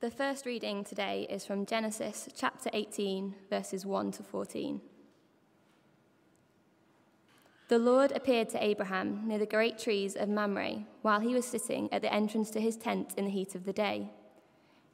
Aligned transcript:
The 0.00 0.10
first 0.10 0.44
reading 0.44 0.84
today 0.84 1.26
is 1.30 1.46
from 1.46 1.64
Genesis 1.64 2.28
chapter 2.36 2.68
18, 2.74 3.34
verses 3.48 3.86
1 3.86 4.12
to 4.12 4.22
14. 4.22 4.82
The 7.68 7.78
Lord 7.78 8.12
appeared 8.12 8.50
to 8.50 8.62
Abraham 8.62 9.26
near 9.26 9.38
the 9.38 9.46
great 9.46 9.78
trees 9.78 10.14
of 10.14 10.28
Mamre 10.28 10.84
while 11.00 11.20
he 11.20 11.32
was 11.32 11.46
sitting 11.46 11.90
at 11.94 12.02
the 12.02 12.12
entrance 12.12 12.50
to 12.50 12.60
his 12.60 12.76
tent 12.76 13.14
in 13.16 13.24
the 13.24 13.30
heat 13.30 13.54
of 13.54 13.64
the 13.64 13.72
day. 13.72 14.10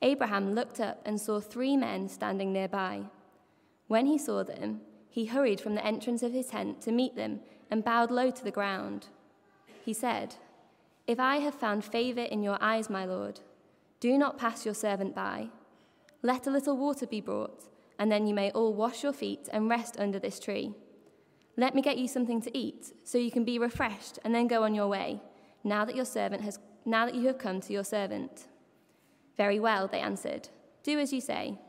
Abraham 0.03 0.55
looked 0.55 0.79
up 0.79 1.03
and 1.05 1.21
saw 1.21 1.41
three 1.41 1.77
men 1.77 2.09
standing 2.09 2.53
nearby. 2.53 3.03
When 3.89 4.07
he 4.07 4.19
saw 4.19 4.45
them, 4.45 4.83
he 5.11 5.27
hurried 5.27 5.61
from 5.61 5.75
the 5.75 5.85
entrance 5.85 6.23
of 6.23 6.33
his 6.33 6.47
tent 6.47 6.81
to 6.83 6.93
meet 6.93 7.17
them 7.17 7.41
and 7.73 7.83
bowed 7.85 8.13
low 8.13 8.31
to 8.31 8.45
the 8.45 8.53
ground. 8.53 9.09
He 9.85 9.95
said, 9.95 10.37
If 11.09 11.19
I 11.19 11.39
have 11.39 11.57
found 11.57 11.85
favor 11.85 12.23
in 12.23 12.45
your 12.45 12.59
eyes, 12.61 12.89
my 12.89 13.05
Lord, 13.05 13.41
do 14.03 14.19
not 14.19 14.37
pass 14.37 14.65
your 14.65 14.75
servant 14.75 15.15
by. 15.15 15.49
Let 16.23 16.49
a 16.49 16.51
little 16.51 16.77
water 16.77 17.07
be 17.07 17.21
brought, 17.21 17.69
and 18.01 18.11
then 18.11 18.27
you 18.27 18.35
may 18.35 18.51
all 18.51 18.75
wash 18.75 19.05
your 19.05 19.13
feet 19.13 19.49
and 19.53 19.71
rest 19.71 19.95
under 19.97 20.19
this 20.19 20.41
tree. 20.41 20.75
Let 21.57 21.77
me 21.77 21.83
get 21.83 21.99
you 21.99 22.09
something 22.09 22.43
to 22.43 22.59
eat, 22.59 22.93
so 23.05 23.17
you 23.17 23.31
can 23.31 23.45
be 23.45 23.61
refreshed 23.61 24.19
and 24.25 24.35
then 24.35 24.49
go 24.49 24.65
on 24.65 24.75
your 24.75 24.89
way, 24.89 25.21
now 25.63 25.85
that 25.85 25.95
your 25.95 26.05
servant 26.05 26.43
has 26.43 26.59
now 26.85 27.07
that 27.07 27.15
you 27.15 27.29
have 27.29 27.39
come 27.39 27.61
to 27.61 27.73
your 27.73 27.85
servant. 27.85 28.49
Very 29.37 29.61
well, 29.61 29.87
they 29.87 30.01
answered. 30.01 30.49
Do 30.83 30.99
as 30.99 31.13
you 31.13 31.21
say. 31.21 31.61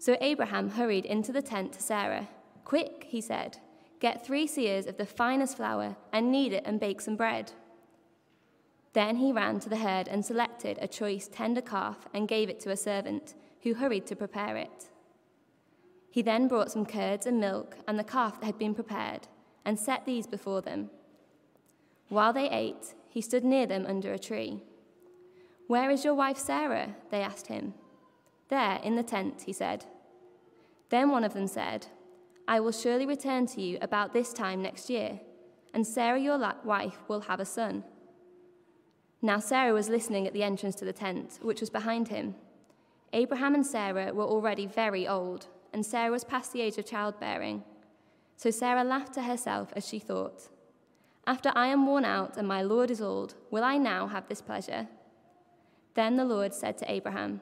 So 0.00 0.16
Abraham 0.20 0.70
hurried 0.70 1.04
into 1.04 1.30
the 1.30 1.40
tent 1.40 1.74
to 1.74 1.80
Sarah. 1.80 2.26
Quick, 2.64 3.06
he 3.06 3.20
said, 3.20 3.58
get 4.00 4.26
three 4.26 4.48
seahs 4.48 4.88
of 4.88 4.96
the 4.96 5.06
finest 5.06 5.56
flour 5.56 5.96
and 6.12 6.32
knead 6.32 6.52
it 6.52 6.64
and 6.66 6.80
bake 6.80 7.00
some 7.00 7.14
bread. 7.14 7.52
Then 8.98 9.14
he 9.14 9.30
ran 9.30 9.60
to 9.60 9.68
the 9.68 9.76
herd 9.76 10.08
and 10.08 10.26
selected 10.26 10.76
a 10.80 10.88
choice 10.88 11.28
tender 11.28 11.60
calf 11.60 12.08
and 12.12 12.26
gave 12.26 12.48
it 12.48 12.58
to 12.62 12.72
a 12.72 12.76
servant, 12.76 13.36
who 13.62 13.74
hurried 13.74 14.08
to 14.08 14.16
prepare 14.16 14.56
it. 14.56 14.90
He 16.10 16.20
then 16.20 16.48
brought 16.48 16.72
some 16.72 16.84
curds 16.84 17.24
and 17.24 17.38
milk 17.38 17.76
and 17.86 17.96
the 17.96 18.02
calf 18.02 18.40
that 18.40 18.46
had 18.46 18.58
been 18.58 18.74
prepared, 18.74 19.28
and 19.64 19.78
set 19.78 20.04
these 20.04 20.26
before 20.26 20.62
them. 20.62 20.90
While 22.08 22.32
they 22.32 22.50
ate, 22.50 22.94
he 23.08 23.20
stood 23.20 23.44
near 23.44 23.68
them 23.68 23.86
under 23.86 24.12
a 24.12 24.18
tree. 24.18 24.64
Where 25.68 25.92
is 25.92 26.04
your 26.04 26.14
wife 26.14 26.36
Sarah? 26.36 26.96
They 27.12 27.22
asked 27.22 27.46
him. 27.46 27.74
There, 28.48 28.80
in 28.82 28.96
the 28.96 29.04
tent, 29.04 29.42
he 29.46 29.52
said. 29.52 29.84
Then 30.88 31.10
one 31.10 31.22
of 31.22 31.34
them 31.34 31.46
said, 31.46 31.86
I 32.48 32.58
will 32.58 32.72
surely 32.72 33.06
return 33.06 33.46
to 33.46 33.62
you 33.62 33.78
about 33.80 34.12
this 34.12 34.32
time 34.32 34.60
next 34.60 34.90
year, 34.90 35.20
and 35.72 35.86
Sarah, 35.86 36.18
your 36.18 36.40
wife, 36.64 36.98
will 37.06 37.20
have 37.20 37.38
a 37.38 37.44
son. 37.44 37.84
Now 39.20 39.40
Sarah 39.40 39.72
was 39.72 39.88
listening 39.88 40.28
at 40.28 40.32
the 40.32 40.44
entrance 40.44 40.76
to 40.76 40.84
the 40.84 40.92
tent, 40.92 41.40
which 41.42 41.60
was 41.60 41.70
behind 41.70 42.08
him. 42.08 42.36
Abraham 43.12 43.54
and 43.54 43.66
Sarah 43.66 44.14
were 44.14 44.24
already 44.24 44.66
very 44.66 45.08
old, 45.08 45.48
and 45.72 45.84
Sarah 45.84 46.12
was 46.12 46.22
past 46.22 46.52
the 46.52 46.60
age 46.60 46.78
of 46.78 46.86
childbearing. 46.86 47.64
So 48.36 48.50
Sarah 48.50 48.84
laughed 48.84 49.14
to 49.14 49.22
herself 49.22 49.72
as 49.74 49.88
she 49.88 49.98
thought, 49.98 50.48
After 51.26 51.50
I 51.56 51.66
am 51.66 51.84
worn 51.84 52.04
out 52.04 52.36
and 52.36 52.46
my 52.46 52.62
Lord 52.62 52.92
is 52.92 53.00
old, 53.00 53.34
will 53.50 53.64
I 53.64 53.76
now 53.76 54.06
have 54.06 54.28
this 54.28 54.40
pleasure? 54.40 54.86
Then 55.94 56.14
the 56.14 56.24
Lord 56.24 56.54
said 56.54 56.78
to 56.78 56.90
Abraham, 56.90 57.40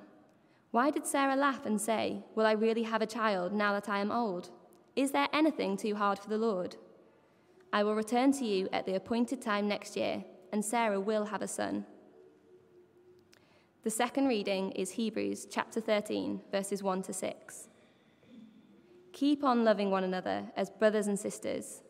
Why 0.70 0.90
did 0.90 1.06
Sarah 1.06 1.36
laugh 1.36 1.66
and 1.66 1.78
say, 1.78 2.24
Will 2.34 2.46
I 2.46 2.52
really 2.52 2.84
have 2.84 3.02
a 3.02 3.06
child 3.06 3.52
now 3.52 3.74
that 3.74 3.90
I 3.90 3.98
am 3.98 4.10
old? 4.10 4.48
Is 4.94 5.10
there 5.10 5.28
anything 5.30 5.76
too 5.76 5.94
hard 5.94 6.18
for 6.18 6.30
the 6.30 6.38
Lord? 6.38 6.76
I 7.70 7.82
will 7.82 7.94
return 7.94 8.32
to 8.32 8.46
you 8.46 8.70
at 8.72 8.86
the 8.86 8.94
appointed 8.94 9.42
time 9.42 9.68
next 9.68 9.94
year 9.94 10.24
and 10.52 10.64
Sarah 10.64 11.00
will 11.00 11.26
have 11.26 11.42
a 11.42 11.48
son. 11.48 11.86
The 13.82 13.90
second 13.90 14.26
reading 14.26 14.72
is 14.72 14.90
Hebrews 14.90 15.46
chapter 15.50 15.80
13, 15.80 16.40
verses 16.50 16.82
1 16.82 17.02
to 17.02 17.12
6. 17.12 17.68
Keep 19.12 19.44
on 19.44 19.64
loving 19.64 19.90
one 19.90 20.04
another 20.04 20.44
as 20.56 20.70
brothers 20.70 21.06
and 21.06 21.18
sisters. 21.18 21.82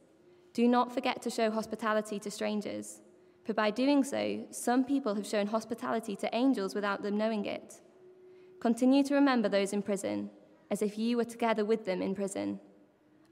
Do 0.53 0.69
not 0.69 0.93
forget 0.93 1.22
to 1.22 1.31
show 1.31 1.50
hospitality 1.50 2.19
to 2.21 2.31
strangers, 2.31 3.00
for 3.45 3.55
by 3.55 3.71
doing 3.71 4.03
so, 4.03 4.45
some 4.50 4.84
people 4.84 5.15
have 5.15 5.27
shown 5.27 5.47
hospitality 5.47 6.16
to 6.16 6.34
angels 6.34 6.75
without 6.75 7.03
them 7.03 7.16
knowing 7.16 7.45
it. 7.47 7.81
Continue 8.61 9.03
to 9.05 9.15
remember 9.15 9.49
those 9.49 9.72
in 9.72 9.83
prison, 9.83 10.31
as 10.71 10.83
if 10.83 10.99
you 10.99 11.16
were 11.16 11.25
together 11.25 11.65
with 11.65 11.84
them 11.84 12.03
in 12.03 12.15
prison, 12.15 12.59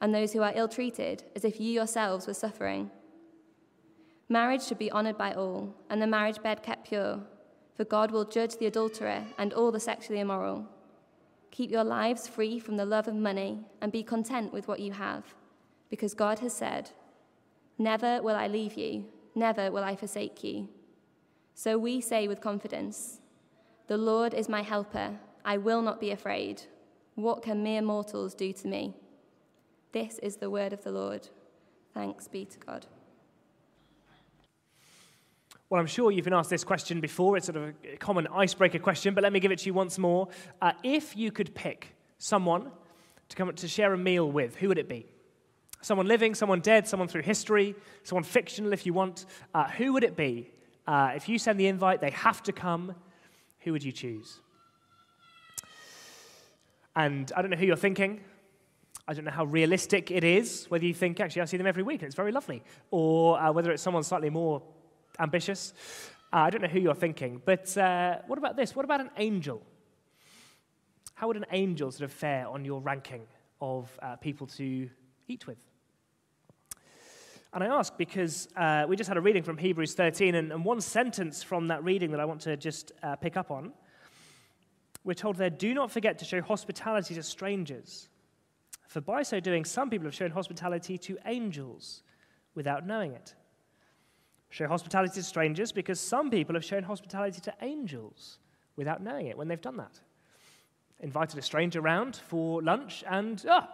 and 0.01 0.15
those 0.15 0.33
who 0.33 0.43
are 0.43 0.53
ill 0.55 0.69
treated, 0.69 1.25
as 1.35 1.45
if 1.45 1.61
you 1.61 1.71
yourselves 1.71 2.27
were 2.27 2.35
suffering. 2.35 2.91
Marriage 4.29 4.63
should 4.63 4.79
be 4.79 4.91
honored 4.91 5.19
by 5.19 5.33
all, 5.35 5.75
and 5.91 6.01
the 6.01 6.07
marriage 6.07 6.43
bed 6.43 6.63
kept 6.63 6.89
pure, 6.89 7.21
for 7.77 7.85
God 7.85 8.11
will 8.11 8.25
judge 8.25 8.57
the 8.57 8.67
adulterer 8.67 9.25
and 9.37 9.53
all 9.53 9.71
the 9.71 9.81
sexually 9.81 10.21
immoral. 10.21 10.67
Keep 11.51 11.71
your 11.71 11.85
lives 11.85 12.27
free 12.27 12.59
from 12.59 12.77
the 12.77 12.87
love 12.87 13.07
of 13.07 13.15
money 13.15 13.61
and 13.81 13.93
be 13.93 14.03
content 14.03 14.53
with 14.53 14.67
what 14.67 14.81
you 14.81 14.93
have, 14.93 15.35
because 15.91 16.15
God 16.15 16.39
has 16.39 16.55
said, 16.55 16.91
Never 17.79 18.23
will 18.23 18.35
I 18.35 18.47
leave 18.47 18.75
you, 18.75 19.05
never 19.35 19.71
will 19.71 19.85
I 19.85 19.95
forsake 19.95 20.43
you. 20.43 20.69
So 21.55 21.77
we 21.77 22.01
say 22.01 22.27
with 22.27 22.41
confidence, 22.41 23.21
The 23.89 23.99
Lord 23.99 24.33
is 24.33 24.49
my 24.49 24.63
helper, 24.63 25.19
I 25.45 25.59
will 25.59 25.83
not 25.83 26.01
be 26.01 26.11
afraid. 26.11 26.63
What 27.15 27.43
can 27.43 27.63
mere 27.63 27.83
mortals 27.83 28.35
do 28.35 28.53
to 28.53 28.69
me? 28.69 28.95
This 29.93 30.19
is 30.21 30.37
the 30.37 30.51
word 30.51 30.73
of 30.73 30.83
the 30.83 30.91
Lord. 30.91 31.29
Thanks 31.93 32.27
be 32.27 32.45
to 32.47 32.59
God. 32.59 32.87
Well, 35.75 35.81
I'm 35.81 35.89
sure 35.89 36.13
you've 36.13 36.25
been 36.25 36.35
asked 36.35 36.51
this 36.51 36.63
question 36.63 37.01
before. 37.01 37.37
It's 37.37 37.47
sort 37.47 37.57
of 37.57 37.75
a 37.85 37.97
common 37.97 38.29
icebreaker 38.29 38.79
question, 38.79 39.13
but 39.13 39.25
let 39.25 39.33
me 39.33 39.41
give 39.41 39.51
it 39.51 39.59
to 39.59 39.67
you 39.67 39.75
once 39.75 39.99
more. 39.99 40.29
Uh, 40.63 40.71
if 40.85 41.17
you 41.17 41.33
could 41.33 41.53
pick 41.53 41.97
someone 42.19 42.71
to 43.29 43.35
come 43.35 43.53
to 43.53 43.67
share 43.67 43.93
a 43.93 43.99
meal 43.99 44.31
with, 44.31 44.55
who 44.55 44.69
would 44.69 44.79
it 44.79 44.89
be? 44.89 45.05
Someone 45.81 46.07
living, 46.07 46.37
someone 46.37 46.61
dead, 46.61 46.87
someone 46.87 47.09
through 47.09 47.23
history, 47.23 47.75
someone 48.05 48.23
fictional 48.23 48.73
if 48.73 48.87
you 48.87 48.93
want. 48.93 49.27
Uh, 49.53 49.69
who 49.69 49.93
would 49.95 50.05
it 50.05 50.17
be? 50.17 50.49
Uh, 50.87 51.11
if 51.17 51.29
you 51.29 51.41
send 51.41 51.59
the 51.59 51.67
invite, 51.67 52.01
they 52.01 52.11
have 52.11 52.41
to 52.45 52.53
come. 52.53 52.95
Who 53.63 53.73
would 53.73 53.83
you 53.83 53.91
choose? 53.91 54.43
And 56.95 57.33
I 57.37 57.43
don't 57.43 57.51
know 57.51 57.57
who 57.57 57.67
you're 57.67 57.75
thinking. 57.75 58.21
I 59.09 59.13
don't 59.13 59.25
know 59.25 59.33
how 59.33 59.47
realistic 59.47 60.13
it 60.13 60.23
is, 60.23 60.67
whether 60.69 60.85
you 60.85 60.95
think, 60.95 61.19
actually, 61.19 61.43
I 61.43 61.47
see 61.47 61.57
them 61.57 61.67
every 61.67 61.83
week 61.83 62.03
and 62.03 62.07
it's 62.07 62.15
very 62.15 62.31
lovely, 62.31 62.63
or 62.93 63.41
uh, 63.41 63.51
whether 63.51 63.73
it's 63.73 63.83
someone 63.83 64.05
slightly 64.05 64.31
more 64.31 64.63
ambitious. 65.19 65.73
Uh, 66.33 66.39
I 66.39 66.51
don't 66.51 66.63
know 66.63 66.69
who 66.69 66.81
you're 66.81 66.95
thinking, 66.95 67.41
but 67.45 67.77
uh, 67.77 68.19
what 68.27 68.39
about 68.39 68.57
this? 68.57 68.75
What 68.75 68.85
about 68.85 69.01
an 69.01 69.11
angel? 69.17 69.63
How 71.15 71.29
would 71.29 71.37
an 71.37 71.47
angel 71.53 71.91
sort 71.93 72.11
of 72.11 72.13
fare 72.13 72.49
on 72.49 72.65
your 72.65 72.81
ranking 72.81 73.23
of 73.61 73.89
uh, 74.03 74.17
people 74.17 74.47
to 74.49 74.91
eat 75.29 75.47
with? 75.47 75.59
And 77.53 77.63
I 77.63 77.69
ask 77.69 77.97
because 77.97 78.49
uh, 78.57 78.85
we 78.89 78.97
just 78.97 79.07
had 79.07 79.17
a 79.17 79.21
reading 79.21 79.45
from 79.45 79.57
Hebrews 79.57 79.95
13, 79.95 80.35
and, 80.35 80.51
and, 80.51 80.65
one 80.65 80.81
sentence 80.81 81.45
from 81.45 81.69
that 81.69 81.85
reading 81.85 82.11
that 82.11 82.19
I 82.19 82.25
want 82.25 82.41
to 82.43 82.57
just 82.57 82.91
uh, 83.01 83.15
pick 83.15 83.37
up 83.37 83.53
on. 83.53 83.73
We're 85.05 85.15
told 85.15 85.37
there, 85.37 85.51
do 85.51 85.73
not 85.73 85.93
forget 85.93 86.19
to 86.19 86.25
show 86.25 86.43
hospitality 86.43 87.15
to 87.15 87.23
strangers. 87.23 88.09
For 88.89 89.01
by 89.01 89.23
so 89.23 89.39
doing, 89.39 89.65
some 89.65 89.89
people 89.89 90.07
have 90.07 90.15
shown 90.15 90.33
hospitality 90.33 90.99
to 90.99 91.17
angels 91.27 92.03
without 92.57 92.87
knowing 92.87 93.13
it. 93.13 93.35
Show 94.55 94.69
hospitality 94.69 95.15
to 95.15 95.23
strangers 95.25 95.73
because 95.73 95.99
some 95.99 96.31
people 96.31 96.55
have 96.55 96.65
shown 96.65 96.85
hospitality 96.85 97.41
to 97.41 97.53
angels 97.61 98.39
without 98.77 99.03
knowing 99.03 99.27
it 99.27 99.37
when 99.37 99.49
they've 99.49 99.61
done 99.61 99.79
that. 99.79 99.99
Invited 101.01 101.37
a 101.41 101.43
stranger 101.43 101.81
round 101.81 102.15
for 102.29 102.63
lunch 102.63 103.03
and, 103.11 103.45
ah, 103.51 103.69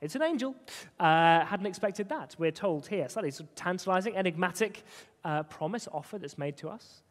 it's 0.00 0.14
an 0.14 0.22
angel. 0.22 0.54
Uh, 1.00 1.44
hadn't 1.44 1.66
expected 1.66 2.08
that. 2.10 2.36
We're 2.38 2.52
told 2.52 2.86
here, 2.86 3.08
slightly 3.08 3.32
sort 3.32 3.48
of 3.48 3.56
tantalizing, 3.56 4.16
enigmatic 4.16 4.84
uh, 5.24 5.42
promise, 5.42 5.88
offer 5.90 6.16
that's 6.16 6.38
made 6.38 6.56
to 6.58 6.68
us. 6.68 7.02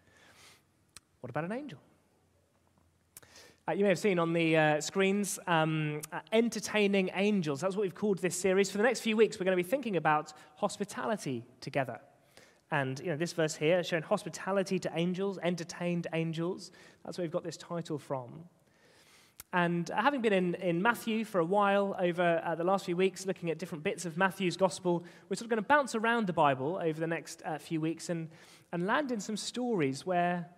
What 1.20 1.30
about 1.30 1.44
an 1.44 1.52
angel? 1.52 1.80
Uh, 3.68 3.74
you 3.74 3.84
may 3.84 3.90
have 3.90 4.00
seen 4.00 4.18
on 4.18 4.32
the 4.32 4.56
uh, 4.56 4.80
screens 4.80 5.40
um, 5.46 6.00
uh, 6.14 6.22
entertaining 6.32 7.10
angels. 7.16 7.60
That's 7.60 7.76
what 7.76 7.82
we've 7.82 7.94
called 7.94 8.20
this 8.20 8.40
series. 8.40 8.72
For 8.72 8.78
the 8.78 8.86
next 8.86 9.02
few 9.02 9.18
weeks, 9.18 9.38
we're 9.38 9.46
going 9.46 9.58
to 9.58 9.62
be 9.62 9.70
thinking 9.70 9.98
about 9.98 10.32
hospitality 10.56 11.44
together. 11.60 12.00
And 12.74 13.00
you 13.02 13.12
know, 13.12 13.16
this 13.16 13.34
verse 13.34 13.56
here 13.56 13.84
showing 13.84 14.02
hospitality 14.02 14.80
to 14.80 14.92
angels, 14.96 15.38
entertained 15.44 16.08
angels. 16.12 16.72
That's 17.06 17.20
where 17.20 17.24
we've 17.24 17.32
got 17.32 17.44
this 17.44 17.56
title 17.56 18.00
from. 18.00 18.46
And 19.54 19.88
having 19.96 20.22
been 20.22 20.34
in, 20.34 20.56
in 20.56 20.82
Matthew 20.82 21.24
for 21.24 21.40
a 21.40 21.46
while 21.46 21.96
over 22.00 22.42
uh, 22.44 22.56
the 22.56 22.64
last 22.64 22.86
few 22.86 22.98
weeks, 22.98 23.28
looking 23.28 23.52
at 23.52 23.60
different 23.60 23.84
bits 23.84 24.08
of 24.08 24.18
Matthew's 24.18 24.58
gospel, 24.58 25.04
we're 25.30 25.36
sort 25.36 25.46
of 25.46 25.50
going 25.50 25.62
to 25.62 25.68
bounce 25.68 25.94
around 25.94 26.26
the 26.26 26.34
Bible 26.34 26.80
over 26.82 27.00
the 27.00 27.06
next 27.06 27.44
uh, 27.46 27.60
few 27.60 27.80
weeks 27.80 28.10
and, 28.10 28.28
and 28.72 28.88
land 28.88 29.12
in 29.12 29.20
some 29.20 29.38
stories 29.38 30.04
where 30.04 30.50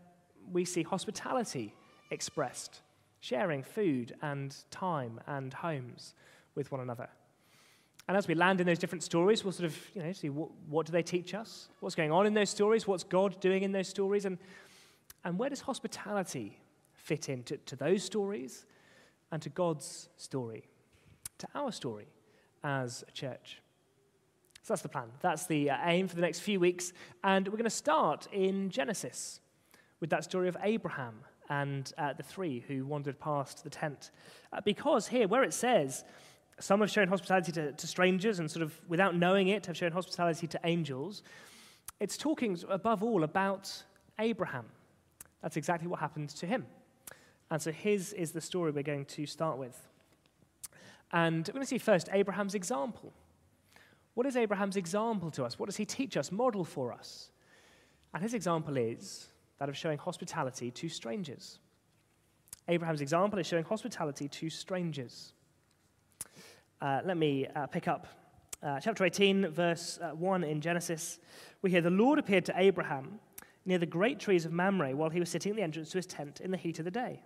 we 0.49 0.63
see 0.63 0.83
hospitality 0.83 1.73
expressed, 2.11 2.79
sharing 3.19 3.61
food 3.61 4.15
and 4.21 4.55
time 4.71 5.19
and 5.27 5.53
homes 5.53 6.13
with 6.55 6.71
one 6.71 6.79
another. 6.79 7.09
And 8.07 8.15
as 8.15 8.27
we 8.27 8.35
land 8.35 8.61
in 8.61 8.67
those 8.67 8.77
different 8.77 9.03
stories, 9.03 9.43
we'll 9.43 9.51
sort 9.51 9.65
of, 9.65 9.77
you 9.95 10.03
know, 10.03 10.11
see 10.11 10.29
what, 10.29 10.49
what 10.69 10.85
do 10.85 10.91
they 10.91 11.01
teach 11.01 11.33
us? 11.33 11.69
What's 11.79 11.95
going 11.95 12.11
on 12.11 12.27
in 12.27 12.33
those 12.33 12.51
stories? 12.51 12.87
What's 12.87 13.03
God 13.03 13.39
doing 13.39 13.63
in 13.63 13.71
those 13.71 13.89
stories? 13.89 14.25
And, 14.25 14.37
and 15.23 15.39
where 15.39 15.49
does 15.49 15.61
hospitality 15.61 16.59
fit 16.93 17.29
into 17.29 17.57
to 17.57 17.75
those 17.75 18.03
stories 18.03 18.65
and 19.31 19.41
to 19.41 19.49
God's 19.49 20.09
story, 20.17 20.65
to 21.39 21.47
our 21.55 21.71
story 21.71 22.07
as 22.63 23.03
a 23.07 23.11
church. 23.11 23.61
So 24.61 24.73
that's 24.73 24.81
the 24.81 24.89
plan. 24.89 25.09
That's 25.21 25.45
the 25.45 25.69
uh, 25.69 25.77
aim 25.83 26.07
for 26.07 26.15
the 26.15 26.21
next 26.21 26.39
few 26.39 26.59
weeks. 26.59 26.93
And 27.23 27.47
we're 27.47 27.57
going 27.57 27.65
to 27.65 27.69
start 27.69 28.27
in 28.31 28.69
Genesis 28.69 29.39
with 29.99 30.09
that 30.09 30.23
story 30.23 30.47
of 30.47 30.57
Abraham 30.63 31.15
and 31.49 31.93
uh, 31.97 32.13
the 32.13 32.23
three 32.23 32.63
who 32.67 32.85
wandered 32.85 33.19
past 33.19 33.63
the 33.63 33.69
tent. 33.69 34.09
Uh, 34.51 34.61
because 34.65 35.07
here, 35.07 35.27
where 35.27 35.43
it 35.43 35.53
says, 35.53 36.03
some 36.59 36.79
have 36.81 36.91
shown 36.91 37.07
hospitality 37.07 37.51
to, 37.53 37.71
to 37.73 37.87
strangers 37.87 38.39
and 38.39 38.49
sort 38.49 38.63
of 38.63 38.79
without 38.87 39.15
knowing 39.15 39.49
it 39.49 39.65
have 39.65 39.77
shown 39.77 39.91
hospitality 39.91 40.47
to 40.47 40.59
angels, 40.63 41.23
it's 41.99 42.17
talking 42.17 42.57
above 42.69 43.03
all 43.03 43.23
about 43.23 43.83
Abraham. 44.19 44.65
That's 45.41 45.57
exactly 45.57 45.87
what 45.87 45.99
happened 45.99 46.29
to 46.29 46.45
him. 46.45 46.65
And 47.51 47.61
so 47.61 47.71
his 47.71 48.13
is 48.13 48.31
the 48.31 48.41
story 48.41 48.71
we're 48.71 48.83
going 48.83 49.05
to 49.05 49.25
start 49.25 49.57
with. 49.57 49.87
And 51.11 51.47
we're 51.47 51.53
going 51.53 51.63
to 51.63 51.67
see 51.67 51.77
first 51.77 52.09
Abraham's 52.11 52.55
example. 52.55 53.13
What 54.15 54.25
is 54.25 54.35
Abraham's 54.35 54.77
example 54.77 55.29
to 55.31 55.43
us? 55.43 55.59
What 55.59 55.67
does 55.67 55.77
he 55.77 55.85
teach 55.85 56.17
us, 56.17 56.31
model 56.31 56.63
for 56.63 56.91
us? 56.91 57.29
And 58.13 58.23
his 58.23 58.33
example 58.33 58.77
is 58.77 59.27
that 59.59 59.69
of 59.69 59.77
showing 59.77 59.97
hospitality 59.97 60.71
to 60.71 60.89
strangers. 60.89 61.59
Abraham's 62.67 63.01
example 63.01 63.39
is 63.39 63.45
showing 63.45 63.65
hospitality 63.65 64.27
to 64.27 64.49
strangers. 64.49 65.33
Uh, 66.81 67.01
let 67.05 67.17
me 67.17 67.47
uh, 67.55 67.67
pick 67.67 67.87
up 67.87 68.07
uh, 68.61 68.79
chapter 68.79 69.05
18, 69.05 69.49
verse 69.49 69.97
uh, 70.01 70.09
1 70.09 70.43
in 70.43 70.59
Genesis. 70.59 71.19
We 71.61 71.71
hear, 71.71 71.81
The 71.81 71.89
Lord 71.89 72.19
appeared 72.19 72.45
to 72.45 72.53
Abraham 72.57 73.19
near 73.65 73.77
the 73.77 73.85
great 73.85 74.19
trees 74.19 74.45
of 74.45 74.51
Mamre 74.51 74.95
while 74.95 75.09
he 75.09 75.19
was 75.19 75.29
sitting 75.29 75.51
at 75.51 75.55
the 75.55 75.63
entrance 75.63 75.91
to 75.91 75.97
his 75.97 76.05
tent 76.05 76.41
in 76.41 76.51
the 76.51 76.57
heat 76.57 76.79
of 76.79 76.85
the 76.85 76.91
day. 76.91 77.21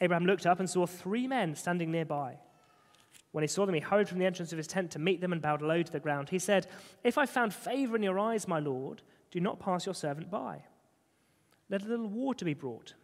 Abraham 0.00 0.26
looked 0.26 0.46
up 0.46 0.60
and 0.60 0.68
saw 0.68 0.86
three 0.86 1.26
men 1.26 1.54
standing 1.54 1.90
nearby. 1.90 2.38
When 3.32 3.42
he 3.42 3.48
saw 3.48 3.64
them, 3.66 3.74
he 3.74 3.80
hurried 3.80 4.08
from 4.08 4.18
the 4.18 4.26
entrance 4.26 4.50
of 4.52 4.58
his 4.58 4.66
tent 4.66 4.90
to 4.92 4.98
meet 4.98 5.20
them 5.20 5.32
and 5.32 5.40
bowed 5.40 5.62
low 5.62 5.82
to 5.82 5.92
the 5.92 6.00
ground. 6.00 6.30
He 6.30 6.38
said, 6.38 6.66
If 7.04 7.16
I 7.16 7.26
found 7.26 7.54
favor 7.54 7.94
in 7.94 8.02
your 8.02 8.18
eyes, 8.18 8.48
my 8.48 8.58
Lord, 8.58 9.02
do 9.30 9.40
not 9.40 9.60
pass 9.60 9.86
your 9.86 9.94
servant 9.94 10.30
by. 10.30 10.64
Let 11.68 11.82
a 11.82 11.88
little 11.88 12.08
water 12.08 12.44
be 12.44 12.54
brought, 12.54 12.94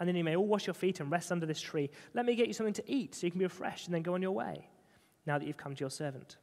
and 0.00 0.08
then 0.08 0.16
you 0.16 0.24
may 0.24 0.36
all 0.36 0.46
wash 0.46 0.66
your 0.66 0.74
feet 0.74 1.00
and 1.00 1.10
rest 1.10 1.30
under 1.30 1.44
this 1.44 1.60
tree. 1.60 1.90
Let 2.14 2.24
me 2.24 2.34
get 2.34 2.46
you 2.46 2.54
something 2.54 2.72
to 2.74 2.90
eat 2.90 3.14
so 3.14 3.26
you 3.26 3.30
can 3.30 3.38
be 3.38 3.44
refreshed 3.44 3.86
and 3.86 3.94
then 3.94 4.02
go 4.02 4.14
on 4.14 4.22
your 4.22 4.32
way, 4.32 4.66
now 5.26 5.38
that 5.38 5.46
you've 5.46 5.56
come 5.56 5.74
to 5.74 5.80
your 5.80 5.90
servant. 5.90 6.36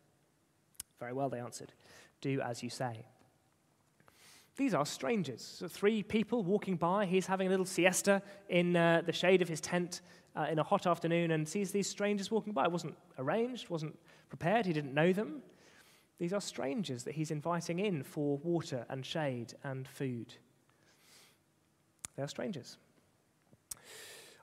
Very 1.00 1.13
well, 1.13 1.30
they 1.30 1.39
answered. 1.39 1.71
Do 2.21 2.41
as 2.41 2.63
you 2.63 2.69
say. 2.69 3.06
These 4.56 4.74
are 4.74 4.85
strangers. 4.85 5.41
So 5.41 5.68
three 5.68 6.03
people 6.03 6.44
walking 6.44 6.75
by. 6.75 7.06
He's 7.06 7.25
having 7.25 7.47
a 7.47 7.50
little 7.50 7.65
siesta 7.65 8.21
in 8.50 8.75
uh, 8.75 9.01
the 9.06 9.12
shade 9.12 9.41
of 9.41 9.50
his 9.50 9.59
tent 9.59 10.01
uh, 10.35 10.47
in 10.50 10.59
a 10.59 10.63
hot 10.63 10.85
afternoon 10.85 11.31
and 11.31 11.47
sees 11.47 11.71
these 11.71 11.89
strangers 11.89 12.30
walking 12.30 12.53
by. 12.53 12.65
It 12.65 12.71
wasn't 12.71 12.95
arranged, 13.18 13.69
wasn't 13.69 13.97
prepared, 14.30 14.65
he 14.65 14.74
didn't 14.74 14.94
know 14.94 15.12
them. 15.12 15.41
These 16.19 16.33
are 16.33 16.41
strangers 16.41 17.03
that 17.03 17.15
he's 17.15 17.31
inviting 17.31 17.80
in 17.80 18.03
for 18.03 18.38
water 18.38 18.85
and 18.89 19.06
shade 19.06 19.53
and 19.63 19.88
food. 19.88 20.35
They 22.15 22.24
are 22.24 22.27
strangers. 22.27 22.77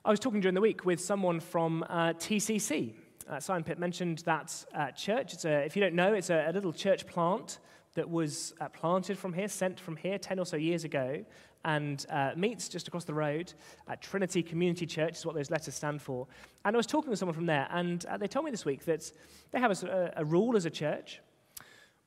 I 0.03 0.09
was 0.09 0.19
talking 0.19 0.41
during 0.41 0.55
the 0.55 0.61
week 0.61 0.85
with 0.85 0.99
someone 0.99 1.39
from 1.39 1.83
uh, 1.83 2.13
TCC. 2.13 2.93
Uh, 3.29 3.39
Simon 3.39 3.63
Pitt 3.63 3.79
mentioned 3.79 4.19
that 4.19 4.65
uh, 4.73 4.91
church. 4.91 5.33
It's 5.33 5.45
a, 5.45 5.63
if 5.65 5.75
you 5.75 5.81
don't 5.81 5.95
know, 5.95 6.13
it's 6.13 6.29
a, 6.29 6.45
a 6.49 6.51
little 6.51 6.73
church 6.73 7.05
plant 7.05 7.59
that 7.93 8.09
was 8.09 8.53
uh, 8.61 8.69
planted 8.69 9.17
from 9.17 9.33
here, 9.33 9.47
sent 9.47 9.79
from 9.79 9.95
here 9.95 10.17
10 10.17 10.39
or 10.39 10.45
so 10.45 10.55
years 10.55 10.83
ago, 10.83 11.23
and 11.65 12.05
uh, 12.09 12.31
meets 12.35 12.69
just 12.69 12.87
across 12.87 13.03
the 13.03 13.13
road 13.13 13.53
at 13.87 14.01
Trinity 14.01 14.41
Community 14.41 14.85
Church, 14.85 15.17
is 15.17 15.25
what 15.25 15.35
those 15.35 15.51
letters 15.51 15.75
stand 15.75 16.01
for. 16.01 16.27
And 16.65 16.75
I 16.75 16.77
was 16.77 16.87
talking 16.87 17.11
to 17.11 17.17
someone 17.17 17.35
from 17.35 17.45
there, 17.45 17.67
and 17.71 18.05
uh, 18.05 18.17
they 18.17 18.27
told 18.27 18.45
me 18.45 18.51
this 18.51 18.65
week 18.65 18.85
that 18.85 19.11
they 19.51 19.59
have 19.59 19.83
a, 19.83 20.13
a 20.17 20.25
rule 20.25 20.55
as 20.55 20.65
a 20.65 20.69
church, 20.69 21.21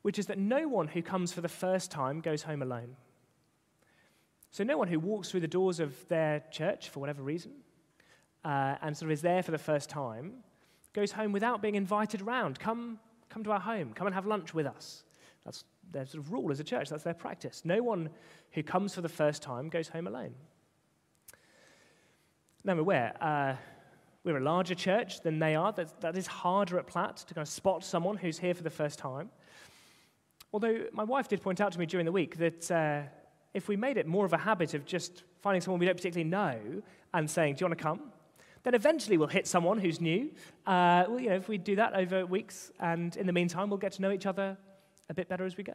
which 0.03 0.19
is 0.19 0.27
that 0.27 0.39
no 0.39 0.69
one 0.69 0.89
who 0.89 1.03
comes 1.03 1.33
for 1.33 1.41
the 1.41 1.49
first 1.49 1.91
time 1.91 2.21
goes 2.21 2.43
home 2.43 2.63
alone. 2.63 2.97
So, 4.51 4.65
no 4.65 4.79
one 4.79 4.89
who 4.89 5.01
walks 5.01 5.31
through 5.31 5.41
the 5.41 5.49
doors 5.49 5.81
of 5.81 6.09
their 6.09 6.45
church 6.51 6.89
for 6.89 7.01
whatever 7.01 7.23
reason 7.23 7.53
uh, 8.45 8.77
and 8.83 8.97
sort 8.97 9.11
of 9.11 9.13
is 9.13 9.23
there 9.23 9.43
for 9.43 9.51
the 9.51 9.59
first 9.59 9.89
time 9.89 10.35
goes 10.95 11.13
home 11.13 11.33
without 11.33 11.61
being 11.61 11.75
invited 11.75 12.23
around. 12.23 12.59
Come, 12.59 12.99
come 13.29 13.45
to 13.45 13.53
our 13.53 13.61
home, 13.61 13.93
come 13.95 14.07
and 14.07 14.15
have 14.15 14.27
lunch 14.27 14.55
with 14.55 14.67
us. 14.67 15.05
That's 15.45 15.65
their 15.91 16.07
sort 16.07 16.25
of 16.25 16.33
rule 16.33 16.51
as 16.51 16.61
a 16.61 16.65
church, 16.65 16.89
that's 16.89 17.03
their 17.03 17.15
practice. 17.15 17.63
No 17.65 17.83
one 17.83 18.09
who 18.53 18.63
comes 18.63 18.95
for 18.95 19.03
the 19.03 19.09
first 19.09 19.43
time 19.43 19.69
goes 19.69 19.89
home 19.89 20.07
alone. 20.07 20.35
Now, 22.65 22.73
I'm 22.73 22.79
aware, 22.79 23.15
uh, 23.21 23.57
we're 24.25 24.39
a 24.39 24.43
larger 24.43 24.75
church 24.75 25.21
than 25.21 25.39
they 25.39 25.55
are. 25.55 25.73
That, 25.73 26.01
that 26.01 26.17
is 26.17 26.27
harder 26.27 26.79
at 26.79 26.87
Platt 26.87 27.19
to 27.19 27.35
kind 27.35 27.47
of 27.47 27.53
spot 27.53 27.85
someone 27.85 28.17
who's 28.17 28.39
here 28.39 28.55
for 28.55 28.63
the 28.63 28.71
first 28.71 28.99
time. 28.99 29.29
Although 30.51 30.85
my 30.93 31.05
wife 31.05 31.29
did 31.29 31.43
point 31.43 31.61
out 31.61 31.73
to 31.73 31.79
me 31.79 31.85
during 31.85 32.07
the 32.07 32.13
week 32.13 32.39
that 32.39 32.71
uh, 32.71 33.03
if 33.53 33.69
we 33.69 33.77
made 33.77 33.99
it 33.99 34.07
more 34.07 34.25
of 34.25 34.33
a 34.33 34.39
habit 34.39 34.73
of 34.73 34.87
just 34.87 35.25
finding 35.43 35.61
someone 35.61 35.79
we 35.79 35.85
don't 35.85 35.97
particularly 35.97 36.31
know 36.31 36.83
and 37.13 37.31
saying, 37.31 37.57
Do 37.57 37.65
you 37.65 37.69
want 37.69 37.79
to 37.79 37.83
come? 37.83 38.01
Then 38.65 38.75
eventually 38.75 39.17
we'll 39.19 39.29
hit 39.29 39.47
someone 39.47 39.79
who's 39.79 40.01
new. 40.01 40.31
Uh, 40.67 41.05
well, 41.09 41.21
you 41.21 41.29
know, 41.29 41.37
if 41.37 41.49
we 41.49 41.59
do 41.59 41.77
that 41.77 41.95
over 41.95 42.27
weeks, 42.27 42.73
and 42.81 43.15
in 43.17 43.27
the 43.27 43.33
meantime, 43.33 43.69
we'll 43.69 43.79
get 43.79 43.93
to 43.93 44.03
know 44.03 44.11
each 44.11 44.27
other 44.27 44.57
a 45.09 45.15
bit 45.15 45.29
better 45.29 45.45
as 45.45 45.57
we 45.57 45.63
go. 45.65 45.75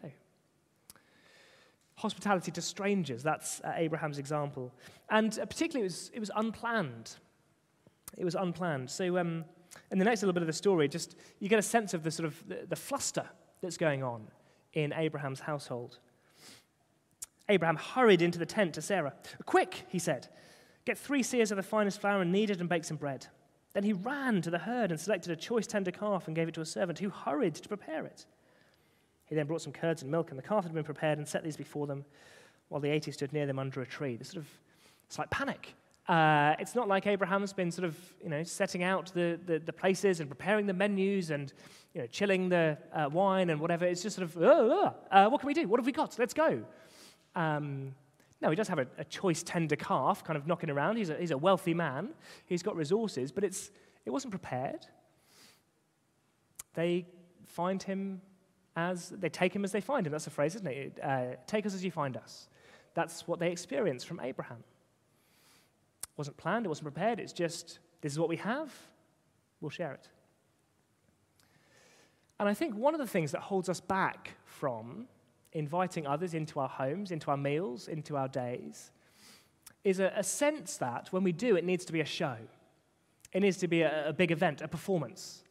Hospitality 1.95 2.51
to 2.51 2.61
strangers, 2.61 3.21
that's 3.21 3.61
uh, 3.61 3.73
Abraham's 3.75 4.17
example. 4.17 4.73
And 5.09 5.37
uh, 5.39 5.45
particularly, 5.45 5.81
it 5.81 5.91
was, 5.91 6.11
it 6.15 6.19
was 6.19 6.31
unplanned. 6.35 7.11
It 8.17 8.25
was 8.25 8.35
unplanned. 8.35 8.89
So, 8.89 9.17
um, 9.19 9.45
in 9.91 9.99
the 9.99 10.05
next 10.05 10.23
little 10.23 10.33
bit 10.33 10.41
of 10.41 10.47
the 10.47 10.53
story, 10.53 10.87
just 10.87 11.15
you 11.39 11.47
get 11.47 11.59
a 11.59 11.63
sense 11.63 11.93
of 11.93 12.03
the 12.03 12.09
sort 12.09 12.25
of 12.25 12.47
the, 12.47 12.65
the 12.67 12.75
fluster 12.75 13.25
that's 13.61 13.77
going 13.77 14.01
on 14.01 14.27
in 14.73 14.93
Abraham's 14.93 15.41
household. 15.41 15.99
Abraham 17.49 17.75
hurried 17.75 18.21
into 18.21 18.39
the 18.39 18.45
tent 18.45 18.73
to 18.75 18.81
Sarah. 18.81 19.13
Quick, 19.45 19.85
he 19.89 19.99
said, 19.99 20.27
get 20.85 20.97
three 20.97 21.23
seahs 21.23 21.51
of 21.51 21.57
the 21.57 21.63
finest 21.63 22.01
flour 22.01 22.21
and 22.21 22.31
knead 22.31 22.49
it 22.49 22.59
and 22.59 22.69
bake 22.69 22.83
some 22.83 22.97
bread. 22.97 23.27
Then 23.73 23.83
he 23.83 23.93
ran 23.93 24.41
to 24.41 24.49
the 24.49 24.57
herd 24.57 24.91
and 24.91 24.99
selected 24.99 25.31
a 25.31 25.35
choice 25.35 25.67
tender 25.67 25.91
calf 25.91 26.27
and 26.27 26.35
gave 26.35 26.47
it 26.47 26.53
to 26.55 26.61
a 26.61 26.65
servant 26.65 26.99
who 26.99 27.09
hurried 27.09 27.55
to 27.55 27.67
prepare 27.67 28.05
it. 28.05 28.25
He 29.25 29.35
then 29.35 29.45
brought 29.45 29.61
some 29.61 29.73
curds 29.73 30.01
and 30.01 30.09
milk, 30.09 30.31
and 30.31 30.39
the 30.39 30.43
calf 30.43 30.63
had 30.63 30.73
been 30.73 30.83
prepared 30.83 31.19
and 31.19 31.27
set 31.27 31.43
these 31.43 31.57
before 31.57 31.85
them, 31.85 32.03
while 32.69 32.81
the 32.81 32.89
eighty 32.89 33.11
stood 33.11 33.31
near 33.31 33.45
them 33.45 33.59
under 33.59 33.81
a 33.81 33.85
tree. 33.85 34.15
This 34.15 34.29
sort 34.29 34.43
of, 34.43 34.49
it's 35.05 35.19
like 35.19 35.29
panic. 35.29 35.75
Uh, 36.07 36.55
it's 36.57 36.73
not 36.73 36.87
like 36.87 37.05
Abraham's 37.05 37.53
been 37.53 37.69
sort 37.69 37.85
of, 37.85 37.95
you 38.23 38.29
know, 38.29 38.41
setting 38.41 38.81
out 38.81 39.13
the, 39.13 39.39
the, 39.45 39.59
the 39.59 39.73
places 39.73 40.19
and 40.19 40.27
preparing 40.27 40.65
the 40.65 40.73
menus 40.73 41.29
and, 41.29 41.53
you 41.93 42.01
know, 42.01 42.07
chilling 42.07 42.49
the 42.49 42.75
uh, 42.91 43.07
wine 43.11 43.51
and 43.51 43.61
whatever. 43.61 43.85
It's 43.85 44.01
just 44.01 44.15
sort 44.15 44.27
of, 44.27 44.41
uh, 44.41 45.29
what 45.29 45.39
can 45.39 45.45
we 45.45 45.53
do? 45.53 45.67
What 45.67 45.79
have 45.79 45.85
we 45.85 45.91
got? 45.91 46.17
Let's 46.17 46.33
go. 46.33 46.63
Um, 47.35 47.93
no, 48.41 48.49
he 48.49 48.55
does 48.55 48.67
have 48.69 48.79
a, 48.79 48.87
a, 48.97 49.03
choice 49.03 49.43
tender 49.43 49.75
calf 49.75 50.23
kind 50.23 50.37
of 50.37 50.47
knocking 50.47 50.69
around. 50.69 50.95
He's 50.95 51.09
a, 51.09 51.17
he's 51.17 51.31
a 51.31 51.37
wealthy 51.37 51.73
man. 51.73 52.09
He's 52.45 52.63
got 52.63 52.75
resources, 52.75 53.31
but 53.31 53.43
it's, 53.43 53.71
it 54.05 54.11
wasn't 54.11 54.31
prepared. 54.31 54.85
They 56.73 57.05
find 57.45 57.83
him 57.83 58.21
as 58.75 59.09
they 59.09 59.29
take 59.29 59.53
him 59.53 59.65
as 59.65 59.71
they 59.71 59.81
find 59.81 60.07
him. 60.07 60.11
That's 60.11 60.27
a 60.27 60.31
phrase, 60.31 60.55
isn't 60.55 60.67
it? 60.67 60.99
Uh, 61.03 61.25
take 61.47 61.65
us 61.65 61.73
as 61.73 61.83
you 61.83 61.91
find 61.91 62.15
us. 62.15 62.47
That's 62.93 63.27
what 63.27 63.39
they 63.39 63.51
experience 63.51 64.03
from 64.03 64.21
Abraham. 64.21 64.63
It 66.03 66.17
wasn't 66.17 66.37
planned, 66.37 66.65
it 66.65 66.69
wasn't 66.69 66.85
prepared. 66.85 67.19
It's 67.19 67.33
just, 67.33 67.79
this 68.01 68.13
is 68.13 68.19
what 68.19 68.29
we 68.29 68.37
have, 68.37 68.73
we'll 69.59 69.69
share 69.69 69.93
it. 69.93 70.07
And 72.39 72.47
I 72.47 72.53
think 72.53 72.75
one 72.75 72.93
of 72.93 72.99
the 73.01 73.07
things 73.07 73.31
that 73.33 73.41
holds 73.41 73.67
us 73.67 73.81
back 73.81 74.37
from 74.45 75.07
inviting 75.53 76.05
others 76.05 76.33
into 76.33 76.59
our 76.59 76.69
homes, 76.69 77.11
into 77.11 77.31
our 77.31 77.37
meals, 77.37 77.87
into 77.87 78.15
our 78.15 78.27
days, 78.27 78.91
is 79.83 79.99
a, 79.99 80.11
a 80.15 80.23
sense 80.23 80.77
that 80.77 81.07
when 81.11 81.23
we 81.23 81.31
do, 81.31 81.55
it 81.55 81.65
needs 81.65 81.85
to 81.85 81.93
be 81.93 82.01
a 82.01 82.05
show. 82.05 82.35
It 83.31 83.41
needs 83.41 83.57
to 83.57 83.67
be 83.67 83.81
a, 83.81 84.09
a 84.09 84.13
big 84.13 84.31
event, 84.31 84.61
a 84.61 84.67
performance. 84.67 85.43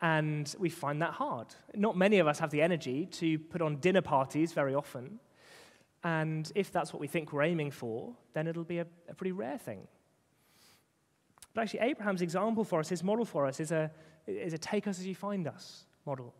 And 0.00 0.52
we 0.58 0.68
find 0.68 1.00
that 1.02 1.12
hard. 1.12 1.46
Not 1.74 1.96
many 1.96 2.18
of 2.18 2.26
us 2.26 2.38
have 2.40 2.50
the 2.50 2.62
energy 2.62 3.06
to 3.06 3.38
put 3.38 3.62
on 3.62 3.76
dinner 3.76 4.02
parties 4.02 4.52
very 4.52 4.74
often. 4.74 5.20
And 6.04 6.50
if 6.54 6.72
that's 6.72 6.92
what 6.92 7.00
we 7.00 7.06
think 7.06 7.32
we're 7.32 7.44
aiming 7.44 7.70
for, 7.70 8.12
then 8.34 8.48
it'll 8.48 8.64
be 8.64 8.78
a, 8.78 8.86
a 9.08 9.14
pretty 9.14 9.32
rare 9.32 9.58
thing. 9.58 9.86
But 11.54 11.62
actually, 11.62 11.80
Abraham's 11.80 12.22
example 12.22 12.64
for 12.64 12.80
us, 12.80 12.88
his 12.88 13.04
model 13.04 13.24
for 13.24 13.46
us, 13.46 13.60
is 13.60 13.70
a, 13.70 13.90
is 14.26 14.52
a 14.52 14.58
take 14.58 14.88
us 14.88 14.98
as 14.98 15.06
you 15.06 15.14
find 15.14 15.46
us 15.46 15.84
model. 16.04 16.34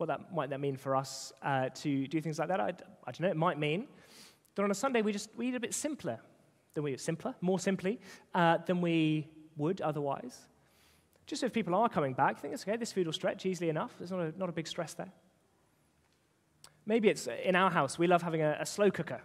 What 0.00 0.06
that 0.06 0.34
might 0.34 0.48
that 0.48 0.60
mean 0.60 0.76
for 0.76 0.96
us 0.96 1.30
uh, 1.42 1.68
to 1.68 2.06
do 2.06 2.22
things 2.22 2.38
like 2.38 2.48
that? 2.48 2.58
I, 2.58 2.68
I 3.06 3.12
don't 3.12 3.20
know. 3.20 3.28
It 3.28 3.36
might 3.36 3.58
mean 3.58 3.86
that 4.54 4.62
on 4.62 4.70
a 4.70 4.74
Sunday 4.74 5.02
we 5.02 5.12
just 5.12 5.28
we 5.36 5.48
eat 5.48 5.54
a 5.54 5.60
bit 5.60 5.74
simpler 5.74 6.18
than 6.72 6.84
we 6.84 6.96
simpler, 6.96 7.34
more 7.42 7.58
simply 7.58 8.00
uh, 8.34 8.56
than 8.64 8.80
we 8.80 9.28
would 9.58 9.82
otherwise. 9.82 10.38
Just 11.26 11.42
if 11.42 11.52
people 11.52 11.74
are 11.74 11.86
coming 11.86 12.14
back, 12.14 12.36
you 12.36 12.40
think 12.40 12.54
it's 12.54 12.62
okay, 12.62 12.78
this 12.78 12.92
food 12.92 13.04
will 13.04 13.12
stretch 13.12 13.44
easily 13.44 13.68
enough. 13.68 13.92
There's 13.98 14.10
not 14.10 14.20
a, 14.20 14.38
not 14.38 14.48
a 14.48 14.52
big 14.52 14.66
stress 14.66 14.94
there. 14.94 15.12
Maybe 16.86 17.10
it's 17.10 17.28
in 17.44 17.54
our 17.54 17.70
house, 17.70 17.98
we 17.98 18.06
love 18.06 18.22
having 18.22 18.40
a, 18.40 18.56
a 18.58 18.64
slow 18.64 18.90
cooker. 18.90 19.20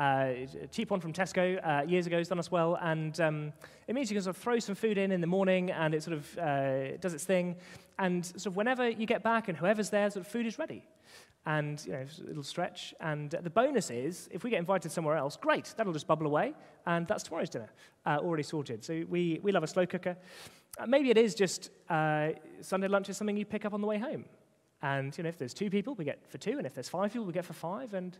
Uh, 0.00 0.10
Uh, 0.10 0.46
a 0.62 0.66
cheap 0.66 0.90
one 0.90 1.00
from 1.00 1.12
Tesco 1.12 1.60
uh, 1.62 1.82
years 1.86 2.06
ago 2.06 2.16
has 2.16 2.28
done 2.28 2.38
us 2.38 2.50
well, 2.50 2.78
and 2.80 3.20
um, 3.20 3.52
it 3.86 3.94
means 3.94 4.10
you 4.10 4.16
can 4.16 4.24
sort 4.24 4.34
of 4.34 4.42
throw 4.42 4.58
some 4.58 4.74
food 4.74 4.96
in 4.96 5.12
in 5.12 5.20
the 5.20 5.26
morning, 5.26 5.70
and 5.70 5.94
it 5.94 6.02
sort 6.02 6.16
of 6.16 6.38
uh, 6.38 6.96
does 6.96 7.12
its 7.12 7.24
thing. 7.24 7.56
And 7.98 8.24
sort 8.24 8.46
of 8.46 8.56
whenever 8.56 8.88
you 8.88 9.06
get 9.06 9.22
back 9.22 9.48
and 9.48 9.58
whoever's 9.58 9.90
there, 9.90 10.10
sort 10.10 10.24
of 10.24 10.32
food 10.32 10.46
is 10.46 10.58
ready. 10.58 10.82
And 11.44 11.84
you 11.86 11.92
know, 11.92 12.06
a 12.18 12.26
little 12.26 12.42
stretch. 12.42 12.94
And 13.00 13.30
the 13.30 13.50
bonus 13.50 13.90
is, 13.90 14.28
if 14.32 14.42
we 14.42 14.50
get 14.50 14.58
invited 14.58 14.90
somewhere 14.90 15.16
else, 15.16 15.36
great, 15.36 15.74
that'll 15.76 15.92
just 15.92 16.06
bubble 16.06 16.26
away, 16.26 16.54
and 16.86 17.06
that's 17.06 17.22
tomorrow's 17.24 17.50
dinner, 17.50 17.70
uh, 18.06 18.18
already 18.22 18.42
sorted. 18.42 18.84
So 18.84 19.04
we, 19.08 19.38
we 19.42 19.52
love 19.52 19.64
a 19.64 19.66
slow 19.66 19.86
cooker. 19.86 20.16
Uh, 20.78 20.86
maybe 20.86 21.10
it 21.10 21.18
is 21.18 21.34
just 21.34 21.70
Sunday 22.62 22.88
lunch 22.88 23.08
is 23.10 23.16
something 23.18 23.36
you 23.36 23.44
pick 23.44 23.64
up 23.66 23.74
on 23.74 23.80
the 23.80 23.86
way 23.86 23.98
home. 23.98 24.24
And 24.80 25.16
you 25.16 25.24
know, 25.24 25.28
if 25.28 25.36
there's 25.36 25.54
two 25.54 25.68
people, 25.68 25.94
we 25.94 26.04
get 26.04 26.18
for 26.30 26.38
two, 26.38 26.56
and 26.58 26.66
if 26.66 26.72
there's 26.72 26.88
five 26.88 27.12
people, 27.12 27.26
we 27.26 27.34
get 27.34 27.44
for 27.44 27.52
five. 27.52 27.92
And 27.92 28.18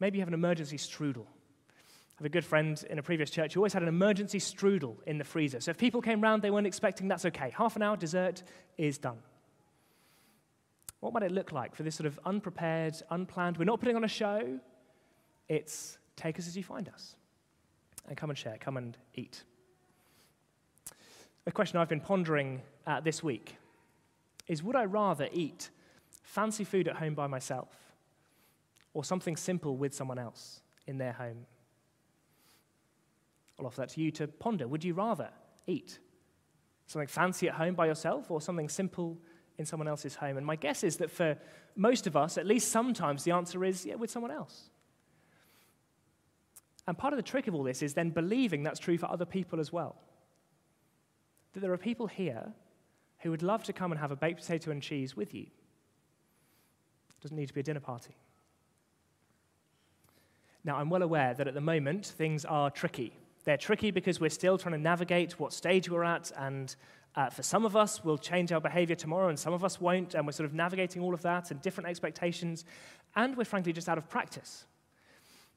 maybe 0.00 0.18
you 0.18 0.22
have 0.22 0.28
an 0.28 0.34
emergency 0.34 0.76
strudel. 0.76 1.26
I 1.26 2.22
have 2.22 2.26
a 2.26 2.30
good 2.30 2.44
friend 2.44 2.82
in 2.90 2.98
a 2.98 3.02
previous 3.02 3.30
church 3.30 3.54
who 3.54 3.60
always 3.60 3.72
had 3.72 3.82
an 3.82 3.88
emergency 3.88 4.38
strudel 4.38 4.96
in 5.06 5.18
the 5.18 5.24
freezer. 5.24 5.60
So 5.60 5.70
if 5.70 5.78
people 5.78 6.02
came 6.02 6.20
round 6.20 6.42
they 6.42 6.50
weren't 6.50 6.66
expecting, 6.66 7.08
that's 7.08 7.24
okay. 7.26 7.52
Half 7.56 7.76
an 7.76 7.82
hour, 7.82 7.96
dessert 7.96 8.42
is 8.76 8.98
done. 8.98 9.18
What 11.00 11.14
might 11.14 11.22
it 11.22 11.32
look 11.32 11.52
like 11.52 11.74
for 11.74 11.82
this 11.82 11.94
sort 11.94 12.06
of 12.06 12.20
unprepared, 12.26 12.94
unplanned? 13.10 13.56
We're 13.56 13.64
not 13.64 13.80
putting 13.80 13.96
on 13.96 14.04
a 14.04 14.08
show. 14.08 14.58
It's 15.48 15.96
take 16.16 16.38
us 16.38 16.46
as 16.46 16.56
you 16.56 16.62
find 16.62 16.88
us. 16.90 17.16
And 18.06 18.16
come 18.16 18.30
and 18.30 18.38
share, 18.38 18.56
come 18.60 18.76
and 18.76 18.96
eat. 19.14 19.42
A 21.46 21.52
question 21.52 21.78
I've 21.78 21.88
been 21.88 22.00
pondering 22.00 22.60
uh, 22.86 23.00
this 23.00 23.22
week 23.22 23.56
is 24.46 24.62
would 24.62 24.76
I 24.76 24.84
rather 24.84 25.28
eat 25.32 25.70
fancy 26.22 26.64
food 26.64 26.86
at 26.86 26.96
home 26.96 27.14
by 27.14 27.26
myself 27.26 27.68
or 28.94 29.04
something 29.04 29.36
simple 29.36 29.76
with 29.76 29.94
someone 29.94 30.18
else 30.18 30.60
in 30.86 30.98
their 30.98 31.12
home? 31.12 31.46
I'll 33.58 33.66
offer 33.66 33.82
that 33.82 33.90
to 33.90 34.00
you 34.00 34.10
to 34.12 34.26
ponder. 34.26 34.66
Would 34.66 34.84
you 34.84 34.94
rather 34.94 35.28
eat 35.66 35.98
something 36.86 37.06
fancy 37.06 37.48
at 37.48 37.54
home 37.54 37.74
by 37.74 37.86
yourself 37.86 38.30
or 38.30 38.40
something 38.40 38.68
simple 38.68 39.18
in 39.58 39.66
someone 39.66 39.86
else's 39.86 40.14
home? 40.14 40.36
And 40.36 40.46
my 40.46 40.56
guess 40.56 40.82
is 40.82 40.96
that 40.96 41.10
for 41.10 41.36
most 41.76 42.06
of 42.06 42.16
us, 42.16 42.38
at 42.38 42.46
least 42.46 42.72
sometimes, 42.72 43.24
the 43.24 43.32
answer 43.32 43.64
is 43.64 43.84
yeah, 43.84 43.94
with 43.96 44.10
someone 44.10 44.30
else. 44.30 44.70
And 46.86 46.96
part 46.96 47.12
of 47.12 47.18
the 47.18 47.22
trick 47.22 47.46
of 47.46 47.54
all 47.54 47.62
this 47.62 47.82
is 47.82 47.94
then 47.94 48.10
believing 48.10 48.62
that's 48.62 48.80
true 48.80 48.98
for 48.98 49.10
other 49.10 49.26
people 49.26 49.60
as 49.60 49.72
well. 49.72 49.96
That 51.52 51.60
there 51.60 51.72
are 51.72 51.78
people 51.78 52.06
here 52.06 52.52
who 53.20 53.30
would 53.30 53.42
love 53.42 53.62
to 53.64 53.72
come 53.72 53.92
and 53.92 54.00
have 54.00 54.10
a 54.10 54.16
baked 54.16 54.40
potato 54.40 54.70
and 54.70 54.82
cheese 54.82 55.14
with 55.16 55.34
you. 55.34 55.42
It 55.42 57.20
doesn't 57.20 57.36
need 57.36 57.48
to 57.48 57.54
be 57.54 57.60
a 57.60 57.64
dinner 57.64 57.80
party. 57.80 58.16
Now, 60.64 60.76
I'm 60.76 60.90
well 60.90 61.02
aware 61.02 61.34
that 61.34 61.48
at 61.48 61.54
the 61.54 61.60
moment 61.60 62.06
things 62.06 62.44
are 62.44 62.70
tricky. 62.70 63.12
They're 63.44 63.56
tricky 63.56 63.90
because 63.90 64.20
we're 64.20 64.30
still 64.30 64.58
trying 64.58 64.74
to 64.74 64.80
navigate 64.80 65.40
what 65.40 65.52
stage 65.52 65.88
we're 65.88 66.04
at, 66.04 66.30
and 66.36 66.74
uh, 67.16 67.30
for 67.30 67.42
some 67.42 67.64
of 67.64 67.76
us, 67.76 68.04
we'll 68.04 68.18
change 68.18 68.52
our 68.52 68.60
behavior 68.60 68.94
tomorrow, 68.94 69.28
and 69.28 69.38
some 69.38 69.52
of 69.52 69.64
us 69.64 69.80
won't, 69.80 70.14
and 70.14 70.26
we're 70.26 70.32
sort 70.32 70.46
of 70.46 70.54
navigating 70.54 71.02
all 71.02 71.14
of 71.14 71.22
that 71.22 71.50
and 71.50 71.60
different 71.62 71.88
expectations, 71.88 72.64
and 73.16 73.36
we're 73.36 73.44
frankly 73.44 73.72
just 73.72 73.88
out 73.88 73.98
of 73.98 74.08
practice. 74.08 74.66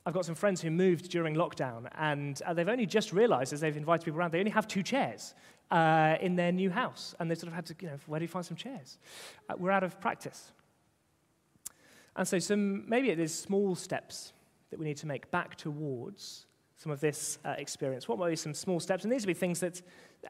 I've 0.05 0.13
got 0.13 0.25
some 0.25 0.35
friends 0.35 0.61
who 0.61 0.71
moved 0.71 1.09
during 1.09 1.35
lockdown, 1.35 1.87
and 1.97 2.41
uh, 2.45 2.53
they've 2.53 2.67
only 2.67 2.85
just 2.85 3.13
realized 3.13 3.53
as 3.53 3.59
they've 3.61 3.75
invited 3.77 4.05
people 4.05 4.19
around, 4.19 4.31
they 4.31 4.39
only 4.39 4.51
have 4.51 4.67
two 4.67 4.83
chairs 4.83 5.33
uh, 5.71 6.15
in 6.19 6.35
their 6.35 6.51
new 6.51 6.69
house. 6.69 7.15
And 7.19 7.29
they 7.29 7.35
sort 7.35 7.47
of 7.47 7.53
had 7.53 7.65
to, 7.67 7.75
you 7.79 7.87
know, 7.87 7.97
where 8.07 8.19
do 8.19 8.23
you 8.23 8.29
find 8.29 8.45
some 8.45 8.57
chairs? 8.57 8.97
Uh, 9.49 9.55
we're 9.57 9.71
out 9.71 9.83
of 9.83 9.99
practice. 10.01 10.51
And 12.15 12.27
so, 12.27 12.37
some, 12.39 12.87
maybe 12.89 13.09
it 13.11 13.19
is 13.19 13.33
small 13.37 13.75
steps 13.75 14.33
that 14.73 14.79
we 14.79 14.85
need 14.87 14.97
to 14.97 15.05
make 15.07 15.29
back 15.29 15.55
towards 15.55 16.47
some 16.77 16.91
of 16.91 16.99
this 16.99 17.37
uh, 17.45 17.53
experience. 17.59 18.07
What 18.07 18.17
might 18.17 18.31
be 18.31 18.35
some 18.35 18.55
small 18.55 18.79
steps? 18.79 19.03
And 19.03 19.13
these 19.13 19.21
would 19.21 19.35
be 19.35 19.39
things 19.39 19.59
that 19.59 19.83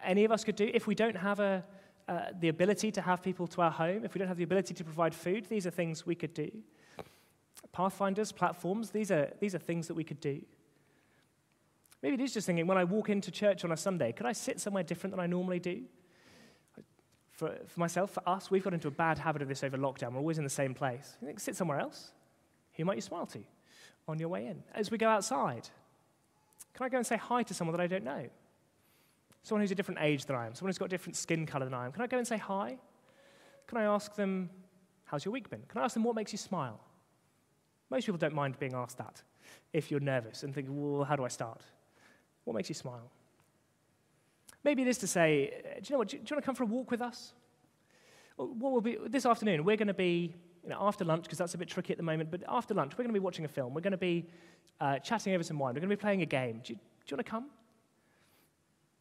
any 0.03 0.25
of 0.25 0.33
us 0.33 0.43
could 0.43 0.57
do 0.57 0.69
if 0.73 0.85
we 0.85 0.95
don't 0.95 1.15
have 1.15 1.39
a, 1.39 1.63
uh, 2.09 2.25
the 2.41 2.49
ability 2.49 2.91
to 2.91 3.01
have 3.01 3.23
people 3.23 3.47
to 3.47 3.61
our 3.61 3.71
home, 3.71 4.03
if 4.03 4.13
we 4.13 4.19
don't 4.19 4.27
have 4.27 4.35
the 4.35 4.43
ability 4.43 4.73
to 4.73 4.83
provide 4.83 5.15
food, 5.15 5.45
these 5.45 5.65
are 5.65 5.71
things 5.71 6.05
we 6.05 6.13
could 6.13 6.33
do. 6.33 6.51
Pathfinders, 7.71 8.33
platforms, 8.33 8.89
these 8.89 9.11
are, 9.11 9.31
these 9.39 9.55
are 9.55 9.59
things 9.59 9.87
that 9.87 9.93
we 9.93 10.03
could 10.03 10.19
do. 10.19 10.41
Maybe 12.01 12.15
it 12.15 12.21
is 12.21 12.33
just 12.33 12.45
thinking 12.45 12.67
when 12.67 12.77
I 12.77 12.83
walk 12.83 13.09
into 13.09 13.31
church 13.31 13.63
on 13.63 13.71
a 13.71 13.77
Sunday, 13.77 14.11
could 14.11 14.25
I 14.25 14.33
sit 14.33 14.59
somewhere 14.59 14.83
different 14.83 15.13
than 15.13 15.21
I 15.21 15.27
normally 15.27 15.59
do? 15.59 15.83
For, 17.31 17.55
for 17.65 17.79
myself, 17.79 18.11
for 18.11 18.27
us, 18.27 18.51
we've 18.51 18.63
got 18.63 18.73
into 18.73 18.89
a 18.89 18.91
bad 18.91 19.17
habit 19.17 19.41
of 19.41 19.47
this 19.47 19.63
over 19.63 19.77
lockdown. 19.77 20.11
We're 20.11 20.19
always 20.19 20.37
in 20.37 20.43
the 20.43 20.49
same 20.49 20.73
place. 20.73 21.15
You 21.21 21.27
think, 21.27 21.39
sit 21.39 21.55
somewhere 21.55 21.79
else? 21.79 22.11
Who 22.73 22.83
might 22.83 22.97
you 22.97 23.01
smile 23.01 23.25
to 23.27 23.39
on 24.07 24.19
your 24.19 24.29
way 24.29 24.47
in? 24.47 24.63
As 24.73 24.91
we 24.91 24.97
go 24.97 25.07
outside, 25.07 25.67
can 26.73 26.85
I 26.85 26.89
go 26.89 26.97
and 26.97 27.05
say 27.05 27.17
hi 27.17 27.43
to 27.43 27.53
someone 27.53 27.75
that 27.75 27.83
I 27.83 27.87
don't 27.87 28.03
know? 28.03 28.27
Someone 29.43 29.61
who's 29.61 29.71
a 29.71 29.75
different 29.75 29.99
age 30.01 30.25
than 30.25 30.35
I 30.35 30.45
am, 30.45 30.55
someone 30.55 30.69
who's 30.69 30.77
got 30.77 30.85
a 30.85 30.89
different 30.89 31.15
skin 31.15 31.45
color 31.45 31.65
than 31.65 31.73
I 31.73 31.85
am. 31.85 31.91
Can 31.91 32.01
I 32.01 32.07
go 32.07 32.17
and 32.17 32.27
say 32.27 32.37
hi? 32.37 32.77
Can 33.67 33.77
I 33.77 33.83
ask 33.83 34.15
them, 34.15 34.49
how's 35.05 35.25
your 35.25 35.31
week 35.31 35.49
been? 35.49 35.63
Can 35.67 35.81
I 35.81 35.85
ask 35.85 35.93
them 35.93 36.03
what 36.03 36.15
makes 36.15 36.31
you 36.31 36.37
smile? 36.37 36.79
Most 37.89 38.05
people 38.05 38.17
don't 38.17 38.33
mind 38.33 38.57
being 38.59 38.73
asked 38.73 38.97
that 38.97 39.21
if 39.73 39.91
you're 39.91 39.99
nervous 39.99 40.43
and 40.43 40.53
think, 40.53 40.67
well, 40.69 41.03
how 41.03 41.15
do 41.15 41.23
I 41.23 41.27
start? 41.27 41.61
What 42.45 42.55
makes 42.55 42.69
you 42.69 42.75
smile? 42.75 43.11
Maybe 44.63 44.81
it 44.81 44.87
is 44.87 44.97
to 44.99 45.07
say, 45.07 45.51
do 45.81 45.81
you 45.83 45.93
know 45.93 45.97
what? 45.99 46.07
Do 46.07 46.17
you, 46.17 46.23
do 46.23 46.29
you 46.29 46.35
want 46.35 46.43
to 46.43 46.45
come 46.45 46.55
for 46.55 46.63
a 46.63 46.67
walk 46.67 46.89
with 46.89 47.01
us? 47.01 47.33
What 48.37 48.71
will 48.71 48.81
be 48.81 48.97
this 49.07 49.25
afternoon? 49.25 49.63
We're 49.63 49.77
going 49.77 49.87
to 49.87 49.93
be 49.93 50.33
you 50.63 50.69
know, 50.69 50.77
after 50.79 51.03
lunch 51.03 51.23
because 51.23 51.37
that's 51.37 51.53
a 51.53 51.57
bit 51.57 51.67
tricky 51.67 51.91
at 51.91 51.97
the 51.97 52.03
moment. 52.03 52.31
But 52.31 52.43
after 52.47 52.73
lunch, 52.73 52.93
we're 52.93 53.03
going 53.03 53.13
to 53.13 53.19
be 53.19 53.23
watching 53.23 53.45
a 53.45 53.49
film. 53.49 53.73
We're 53.73 53.81
going 53.81 53.91
to 53.91 53.97
be 53.97 54.27
uh, 54.79 54.99
chatting 54.99 55.33
over 55.33 55.43
some 55.43 55.59
wine. 55.59 55.73
We're 55.73 55.81
going 55.81 55.89
to 55.89 55.95
be 55.95 56.01
playing 56.01 56.21
a 56.21 56.25
game. 56.25 56.61
Do 56.63 56.73
you, 56.73 56.79
you 57.07 57.15
want 57.15 57.25
to 57.25 57.29
come? 57.29 57.45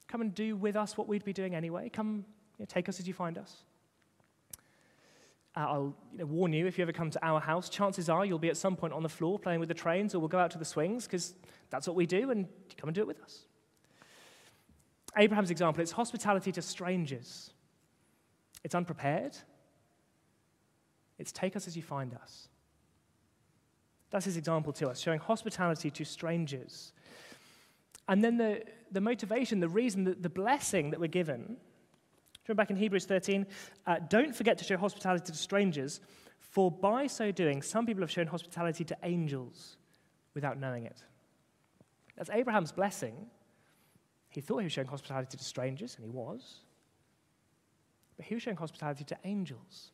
Come 0.09 0.21
and 0.21 0.35
do 0.35 0.57
with 0.57 0.77
us 0.77 0.99
what 0.99 1.09
we'd 1.09 1.25
be 1.25 1.33
doing 1.33 1.55
anyway. 1.55 1.89
Come, 1.89 2.25
you 2.59 2.63
know, 2.63 2.67
take 2.67 2.89
us 2.89 3.01
as 3.01 3.07
you 3.07 3.15
find 3.15 3.39
us. 3.39 3.65
Uh, 5.57 5.61
I'll 5.61 5.97
you 6.13 6.19
know, 6.19 6.27
warn 6.27 6.53
you 6.53 6.67
if 6.67 6.79
you 6.79 6.83
ever 6.83 6.93
come 6.93 7.11
to 7.11 7.25
our 7.25 7.39
house, 7.39 7.69
chances 7.69 8.09
are 8.09 8.25
you'll 8.25 8.39
be 8.39 8.49
at 8.49 8.57
some 8.57 8.75
point 8.75 8.93
on 8.93 9.03
the 9.03 9.09
floor 9.09 9.39
playing 9.39 9.61
with 9.61 9.69
the 9.69 9.75
trains, 9.75 10.15
or 10.15 10.19
we'll 10.19 10.29
go 10.29 10.39
out 10.39 10.51
to 10.53 10.59
the 10.59 10.65
swings 10.65 11.05
because 11.05 11.35
that's 11.71 11.87
what 11.87 11.95
we 11.95 12.07
do, 12.07 12.31
and 12.31 12.49
come 12.77 12.89
and 12.89 12.95
do 12.95 13.03
it 13.03 13.07
with 13.07 13.23
us. 13.23 13.41
Abraham's 15.17 15.51
example 15.51 15.83
it's 15.83 15.93
hospitality 15.93 16.53
to 16.53 16.63
strangers, 16.63 17.53
it's 18.65 18.75
unprepared, 18.75 19.37
it's 21.19 21.33
take 21.33 21.57
us 21.57 21.67
as 21.67 21.77
you 21.77 21.83
find 21.83 22.15
us. 22.15 22.49
That's 24.11 24.25
his 24.25 24.37
example 24.37 24.73
to 24.75 24.89
us, 24.89 25.01
showing 25.01 25.19
hospitality 25.19 25.91
to 25.91 26.05
strangers. 26.05 26.93
And 28.09 28.23
then 28.23 28.37
the, 28.37 28.63
the 28.91 29.01
motivation, 29.01 29.61
the 29.61 29.69
reason, 29.69 30.05
the, 30.05 30.15
the 30.15 30.29
blessing 30.29 30.91
that 30.91 31.01
we're 31.01 31.07
given 31.07 31.57
Turn 32.47 32.57
back 32.57 32.71
in 32.71 32.77
Hebrews 32.77 33.05
13. 33.05 33.47
Uh, 33.87 33.97
don't 34.09 34.35
forget 34.35 34.59
to 34.59 34.65
show 34.65 34.77
hospitality 34.77 35.33
to 35.33 35.39
strangers, 35.39 36.01
for 36.41 36.71
by 36.71 37.07
so 37.07 37.31
doing, 37.31 37.63
some 37.63 37.87
people 37.87 38.03
have 38.03 38.11
shown 38.11 38.27
hospitality 38.27 38.85
to 38.85 38.97
angels 39.05 39.77
without 40.35 40.59
knowing 40.59 40.87
it. 40.87 41.05
That's 42.17 42.31
Abraham's 42.31 42.73
blessing. 42.73 43.15
He 44.29 44.41
thought 44.41 44.59
he 44.59 44.65
was 44.65 44.73
showing 44.73 44.89
hospitality 44.89 45.37
to 45.37 45.45
strangers, 45.45 45.95
and 45.97 46.05
he 46.05 46.11
was. 46.11 46.61
But 48.17 48.27
he 48.27 48.35
was 48.35 48.43
showing 48.43 48.57
hospitality 48.57 49.05
to 49.05 49.19
angels. 49.25 49.93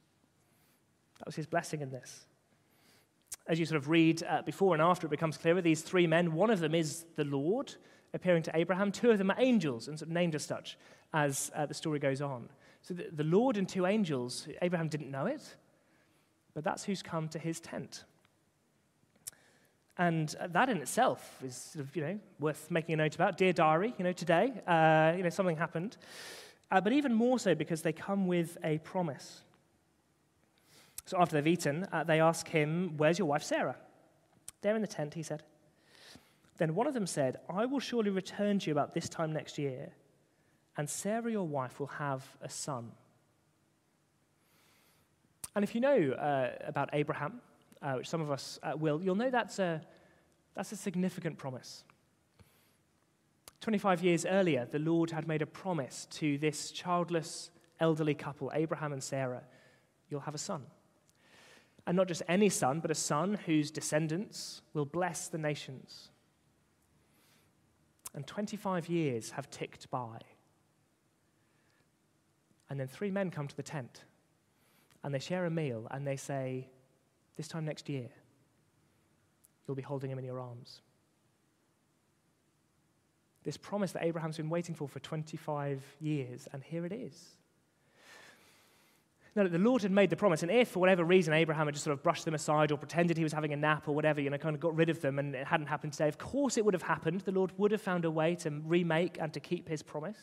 That 1.19 1.27
was 1.27 1.37
his 1.37 1.47
blessing 1.47 1.81
in 1.81 1.91
this. 1.91 2.27
As 3.47 3.59
you 3.59 3.67
sort 3.67 3.79
of 3.79 3.89
read 3.89 4.23
uh, 4.23 4.43
before 4.43 4.75
and 4.75 4.83
after, 4.83 5.07
it 5.07 5.11
becomes 5.11 5.37
clearer 5.37 5.61
these 5.61 5.83
three 5.83 6.07
men, 6.07 6.33
one 6.33 6.51
of 6.51 6.61
them 6.61 6.75
is 6.75 7.05
the 7.17 7.25
Lord 7.25 7.75
appearing 8.15 8.43
to 8.43 8.51
Abraham, 8.55 8.93
two 8.93 9.11
of 9.11 9.19
them 9.19 9.31
are 9.31 9.37
angels, 9.39 9.89
and 9.89 9.99
sort 9.99 10.09
of 10.09 10.15
named 10.15 10.35
as 10.35 10.45
such 10.45 10.79
as 11.13 11.51
uh, 11.55 11.67
the 11.67 11.75
story 11.75 11.99
goes 11.99 12.21
on. 12.21 12.49
So 12.83 12.95
the, 12.95 13.09
the 13.13 13.25
Lord 13.25 13.57
and 13.57 13.69
two 13.69 13.87
angels, 13.87 14.47
Abraham 14.63 14.89
didn't 14.89 15.11
know 15.11 15.27
it, 15.27 15.43
but 16.55 16.65
that's 16.65 16.85
who's 16.85 17.03
come 17.03 17.29
to 17.29 17.39
his 17.39 17.61
tent. 17.61 18.05
And 19.99 20.35
uh, 20.39 20.47
that 20.49 20.69
in 20.69 20.79
itself 20.79 21.43
is 21.45 21.57
sort 21.57 21.85
of, 21.85 21.97
you 21.97 22.03
know, 22.03 22.21
worth 22.39 22.71
making 22.71 22.95
a 22.95 22.97
note 22.97 23.17
about. 23.17 23.37
Dear 23.37 23.53
diary, 23.53 23.95
you 23.99 24.05
know, 24.05 24.13
today, 24.13 24.53
uh, 24.67 25.15
you 25.17 25.25
know, 25.25 25.29
something 25.29 25.57
happened. 25.57 25.97
Uh, 26.71 26.81
but 26.81 26.93
even 26.93 27.13
more 27.13 27.39
so 27.39 27.55
because 27.55 27.83
they 27.83 27.93
come 27.93 28.27
with 28.27 28.59
a 28.63 28.79
promise. 28.79 29.43
So 31.09 31.19
after 31.19 31.37
they've 31.37 31.47
eaten, 31.47 31.89
uh, 31.91 32.05
they 32.05 32.21
ask 32.21 32.47
him, 32.47 32.93
Where's 32.99 33.19
your 33.19 33.27
wife 33.27 33.43
Sarah? 33.43 33.77
There 34.61 34.77
in 34.77 34.83
the 34.83 34.87
tent, 34.87 35.15
he 35.15 35.23
said. 35.23 35.43
Then 36.59 36.75
one 36.75 36.87
of 36.87 36.93
them 36.93 37.07
said, 37.07 37.39
I 37.49 37.65
will 37.65 37.81
surely 37.81 38.11
return 38.11 38.59
to 38.59 38.67
you 38.67 38.73
about 38.73 38.93
this 38.93 39.09
time 39.09 39.33
next 39.33 39.57
year 39.57 39.93
and 40.77 40.89
Sarah, 40.89 41.31
your 41.31 41.47
wife, 41.47 41.81
will 41.81 41.87
have 41.87 42.25
a 42.43 42.49
son. 42.49 42.93
And 45.57 45.65
if 45.65 45.75
you 45.75 45.81
know 45.81 46.13
uh, 46.13 46.51
about 46.67 46.91
Abraham, 46.93 47.41
uh, 47.81 47.95
which 47.95 48.09
some 48.09 48.21
of 48.21 48.31
us 48.31 48.59
uh, 48.63 48.75
will, 48.77 49.03
you'll 49.03 49.15
know 49.15 49.31
that's 49.31 49.59
a, 49.59 49.81
that's 50.55 50.73
a 50.73 50.77
significant 50.77 51.39
promise. 51.39 51.85
25 53.63 54.05
years 54.05 54.27
earlier, 54.27 54.69
the 54.71 54.79
Lord 54.79 55.11
had 55.11 55.27
made 55.27 55.43
a 55.43 55.47
promise 55.47 56.07
to 56.13 56.37
this 56.39 56.71
childless 56.71 57.51
elderly 57.81 58.15
couple, 58.15 58.53
Abraham 58.55 58.93
and 58.93 59.03
Sarah 59.03 59.43
you'll 60.11 60.21
have 60.21 60.35
a 60.35 60.39
son. 60.39 60.65
And 61.89 61.97
not 61.97 62.07
just 62.07 62.21
any 62.29 62.51
son, 62.51 62.81
but 62.81 62.91
a 62.91 62.95
son 62.95 63.39
whose 63.47 63.71
descendants 63.71 64.61
will 64.75 64.85
bless 64.85 65.29
the 65.29 65.39
nations. 65.39 66.11
And 68.15 68.27
25 68.27 68.91
years 68.91 69.31
have 69.31 69.49
ticked 69.49 69.91
by. 69.91 70.19
And 72.69 72.79
then 72.79 72.89
three 72.89 73.11
men 73.11 73.31
come 73.31 73.49
to 73.49 73.57
the 73.57 73.63
tent 73.63 74.05
and 75.03 75.15
they 75.15 75.19
share 75.19 75.47
a 75.47 75.51
meal 75.51 75.89
and 75.91 76.07
they 76.07 76.17
say, 76.17 76.69
This 77.39 77.49
time 77.49 77.65
next 77.65 77.89
year, 77.89 78.11
you'll 79.67 79.75
be 79.75 79.81
holding 79.81 80.11
him 80.11 80.19
in 80.19 80.27
your 80.27 80.41
arms. 80.41 80.83
This 83.45 83.57
promise 83.57 83.93
that 83.93 84.05
Abraham's 84.05 84.37
been 84.37 84.51
waiting 84.51 84.75
for 84.75 84.89
for 84.89 85.01
25 85.01 85.83
years, 86.01 86.49
and 86.53 86.63
here 86.63 86.85
it 86.85 86.93
is. 86.93 87.39
Now, 89.39 89.47
the 89.47 89.57
Lord 89.57 89.83
had 89.83 89.93
made 89.93 90.11
the 90.11 90.17
promise, 90.17 90.43
and 90.43 90.51
if 90.51 90.71
for 90.71 90.81
whatever 90.81 91.05
reason 91.05 91.33
Abraham 91.33 91.67
had 91.67 91.75
just 91.75 91.85
sort 91.85 91.97
of 91.97 92.03
brushed 92.03 92.25
them 92.25 92.35
aside 92.35 92.73
or 92.73 92.77
pretended 92.77 93.17
he 93.17 93.23
was 93.23 93.33
having 93.33 93.53
a 93.53 93.57
nap 93.57 93.87
or 93.87 93.95
whatever, 93.95 94.21
you 94.21 94.31
know, 94.31 94.37
kind 94.37 94.57
of 94.57 94.61
got 94.61 94.75
rid 94.75 94.89
of 94.89 95.01
them 95.01 95.21
and 95.21 95.33
it 95.33 95.47
hadn't 95.47 95.69
happened 95.69 95.93
today, 95.93 96.09
of 96.09 96.19
course 96.19 96.57
it 96.57 96.65
would 96.65 96.75
have 96.75 96.83
happened. 96.83 97.21
The 97.21 97.31
Lord 97.31 97.53
would 97.57 97.71
have 97.71 97.81
found 97.81 98.05
a 98.05 98.11
way 98.11 98.35
to 98.35 98.51
remake 98.51 99.17
and 99.21 99.33
to 99.33 99.39
keep 99.39 99.69
his 99.69 99.81
promise. 99.81 100.19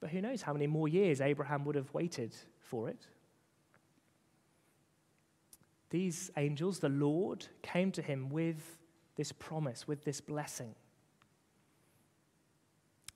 But 0.00 0.08
who 0.08 0.22
knows 0.22 0.40
how 0.40 0.54
many 0.54 0.66
more 0.66 0.88
years 0.88 1.20
Abraham 1.20 1.62
would 1.66 1.74
have 1.74 1.92
waited 1.92 2.34
for 2.58 2.88
it. 2.88 3.06
These 5.90 6.30
angels, 6.38 6.78
the 6.78 6.88
Lord, 6.88 7.46
came 7.60 7.92
to 7.92 8.00
him 8.00 8.30
with 8.30 8.78
this 9.14 9.30
promise, 9.30 9.86
with 9.86 10.04
this 10.04 10.22
blessing. 10.22 10.74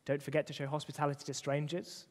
Don't 0.05 0.23
forget 0.23 0.47
to 0.49 0.53
show 0.53 0.67
hospitality 0.67 1.25
to 1.25 1.33
strangers, 1.33 2.07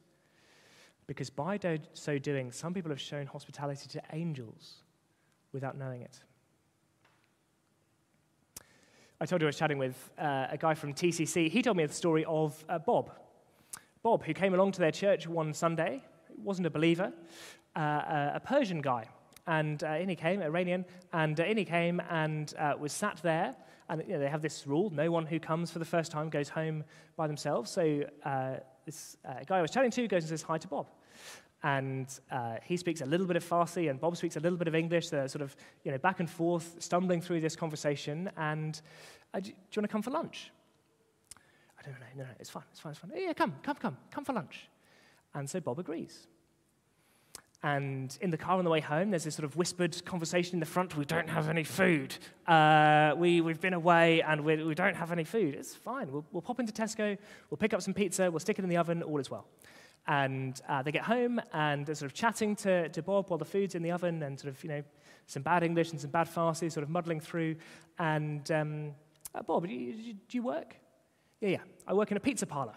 because 1.10 1.28
by 1.28 1.58
so 1.92 2.18
doing, 2.18 2.52
some 2.52 2.72
people 2.72 2.88
have 2.92 3.00
shown 3.00 3.26
hospitality 3.26 3.88
to 3.88 4.00
angels 4.12 4.84
without 5.52 5.76
knowing 5.76 6.02
it. 6.02 6.20
I 9.20 9.26
told 9.26 9.42
you 9.42 9.48
I 9.48 9.48
was 9.48 9.56
chatting 9.56 9.78
with 9.78 10.08
uh, 10.16 10.46
a 10.50 10.56
guy 10.56 10.74
from 10.74 10.94
TCC. 10.94 11.50
He 11.50 11.62
told 11.62 11.76
me 11.76 11.84
the 11.84 11.92
story 11.92 12.24
of 12.26 12.64
uh, 12.68 12.78
Bob. 12.78 13.10
Bob, 14.04 14.22
who 14.22 14.32
came 14.32 14.54
along 14.54 14.70
to 14.70 14.78
their 14.78 14.92
church 14.92 15.26
one 15.26 15.52
Sunday, 15.52 16.00
wasn't 16.44 16.68
a 16.68 16.70
believer, 16.70 17.12
uh, 17.74 18.30
a 18.34 18.40
Persian 18.44 18.80
guy. 18.80 19.08
And 19.48 19.82
uh, 19.82 19.88
in 19.94 20.08
he 20.08 20.14
came, 20.14 20.40
Iranian, 20.40 20.84
and 21.12 21.40
uh, 21.40 21.42
in 21.42 21.56
he 21.56 21.64
came 21.64 22.00
and 22.08 22.54
uh, 22.56 22.74
was 22.78 22.92
sat 22.92 23.18
there. 23.24 23.56
And 23.88 24.00
you 24.06 24.12
know, 24.12 24.20
they 24.20 24.28
have 24.28 24.42
this 24.42 24.64
rule 24.64 24.90
no 24.90 25.10
one 25.10 25.26
who 25.26 25.40
comes 25.40 25.72
for 25.72 25.80
the 25.80 25.84
first 25.84 26.12
time 26.12 26.30
goes 26.30 26.50
home 26.50 26.84
by 27.16 27.26
themselves. 27.26 27.68
So 27.68 28.04
uh, 28.24 28.58
this 28.86 29.16
uh, 29.28 29.42
guy 29.44 29.58
I 29.58 29.62
was 29.62 29.72
chatting 29.72 29.90
to 29.90 30.06
goes 30.06 30.22
and 30.22 30.28
says 30.28 30.42
hi 30.42 30.56
to 30.56 30.68
Bob. 30.68 30.86
And 31.62 32.08
uh, 32.30 32.56
he 32.62 32.76
speaks 32.76 33.00
a 33.00 33.06
little 33.06 33.26
bit 33.26 33.36
of 33.36 33.44
Farsi, 33.44 33.90
and 33.90 34.00
Bob 34.00 34.16
speaks 34.16 34.36
a 34.36 34.40
little 34.40 34.56
bit 34.56 34.68
of 34.68 34.74
English. 34.74 35.10
They're 35.10 35.28
sort 35.28 35.42
of 35.42 35.54
you 35.84 35.92
know, 35.92 35.98
back 35.98 36.20
and 36.20 36.28
forth, 36.28 36.76
stumbling 36.78 37.20
through 37.20 37.40
this 37.40 37.54
conversation. 37.54 38.30
And 38.36 38.80
do, 39.34 39.40
do 39.40 39.48
you 39.48 39.54
want 39.76 39.84
to 39.84 39.88
come 39.88 40.02
for 40.02 40.10
lunch? 40.10 40.50
I 41.78 41.82
don't 41.82 41.98
know, 41.98 42.06
no, 42.16 42.24
no, 42.24 42.30
it's 42.38 42.50
fine, 42.50 42.64
it's 42.70 42.80
fine, 42.80 42.92
it's 42.92 43.00
fine. 43.00 43.10
Yeah, 43.14 43.32
come, 43.32 43.54
come, 43.62 43.76
come, 43.76 43.96
come 44.10 44.24
for 44.24 44.32
lunch. 44.32 44.68
And 45.34 45.48
so 45.48 45.60
Bob 45.60 45.78
agrees. 45.78 46.26
And 47.62 48.16
in 48.22 48.30
the 48.30 48.38
car 48.38 48.58
on 48.58 48.64
the 48.64 48.70
way 48.70 48.80
home, 48.80 49.10
there's 49.10 49.24
this 49.24 49.34
sort 49.34 49.44
of 49.44 49.54
whispered 49.54 50.02
conversation 50.06 50.54
in 50.54 50.60
the 50.60 50.66
front 50.66 50.96
we 50.96 51.04
don't 51.04 51.28
have 51.28 51.48
any 51.48 51.64
food. 51.64 52.14
Uh, 52.46 53.12
we, 53.16 53.42
we've 53.42 53.60
been 53.60 53.74
away 53.74 54.22
and 54.22 54.42
we, 54.42 54.62
we 54.64 54.74
don't 54.74 54.96
have 54.96 55.12
any 55.12 55.24
food. 55.24 55.54
It's 55.54 55.74
fine. 55.74 56.10
We'll, 56.10 56.24
we'll 56.32 56.40
pop 56.42 56.58
into 56.58 56.72
Tesco, 56.72 57.18
we'll 57.50 57.58
pick 57.58 57.74
up 57.74 57.82
some 57.82 57.92
pizza, 57.92 58.30
we'll 58.30 58.40
stick 58.40 58.58
it 58.58 58.62
in 58.62 58.70
the 58.70 58.78
oven, 58.78 59.02
all 59.02 59.18
is 59.18 59.30
well. 59.30 59.46
And 60.10 60.60
uh, 60.68 60.82
they 60.82 60.90
get 60.90 61.04
home 61.04 61.40
and 61.52 61.86
they're 61.86 61.94
sort 61.94 62.10
of 62.10 62.16
chatting 62.16 62.56
to, 62.56 62.88
to 62.88 63.00
Bob 63.00 63.30
while 63.30 63.38
the 63.38 63.44
food's 63.44 63.76
in 63.76 63.82
the 63.84 63.92
oven 63.92 64.24
and 64.24 64.40
sort 64.40 64.52
of, 64.52 64.60
you 64.64 64.68
know, 64.68 64.82
some 65.28 65.44
bad 65.44 65.62
English 65.62 65.92
and 65.92 66.00
some 66.00 66.10
bad 66.10 66.26
Farsi 66.26 66.70
sort 66.72 66.82
of 66.82 66.90
muddling 66.90 67.20
through. 67.20 67.54
And 67.96 68.50
um, 68.50 68.90
uh, 69.36 69.42
Bob, 69.42 69.68
do 69.68 69.72
you, 69.72 70.14
do 70.14 70.36
you 70.36 70.42
work? 70.42 70.74
Yeah, 71.40 71.50
yeah. 71.50 71.58
I 71.86 71.94
work 71.94 72.10
in 72.10 72.16
a 72.16 72.20
pizza 72.20 72.44
parlor. 72.44 72.74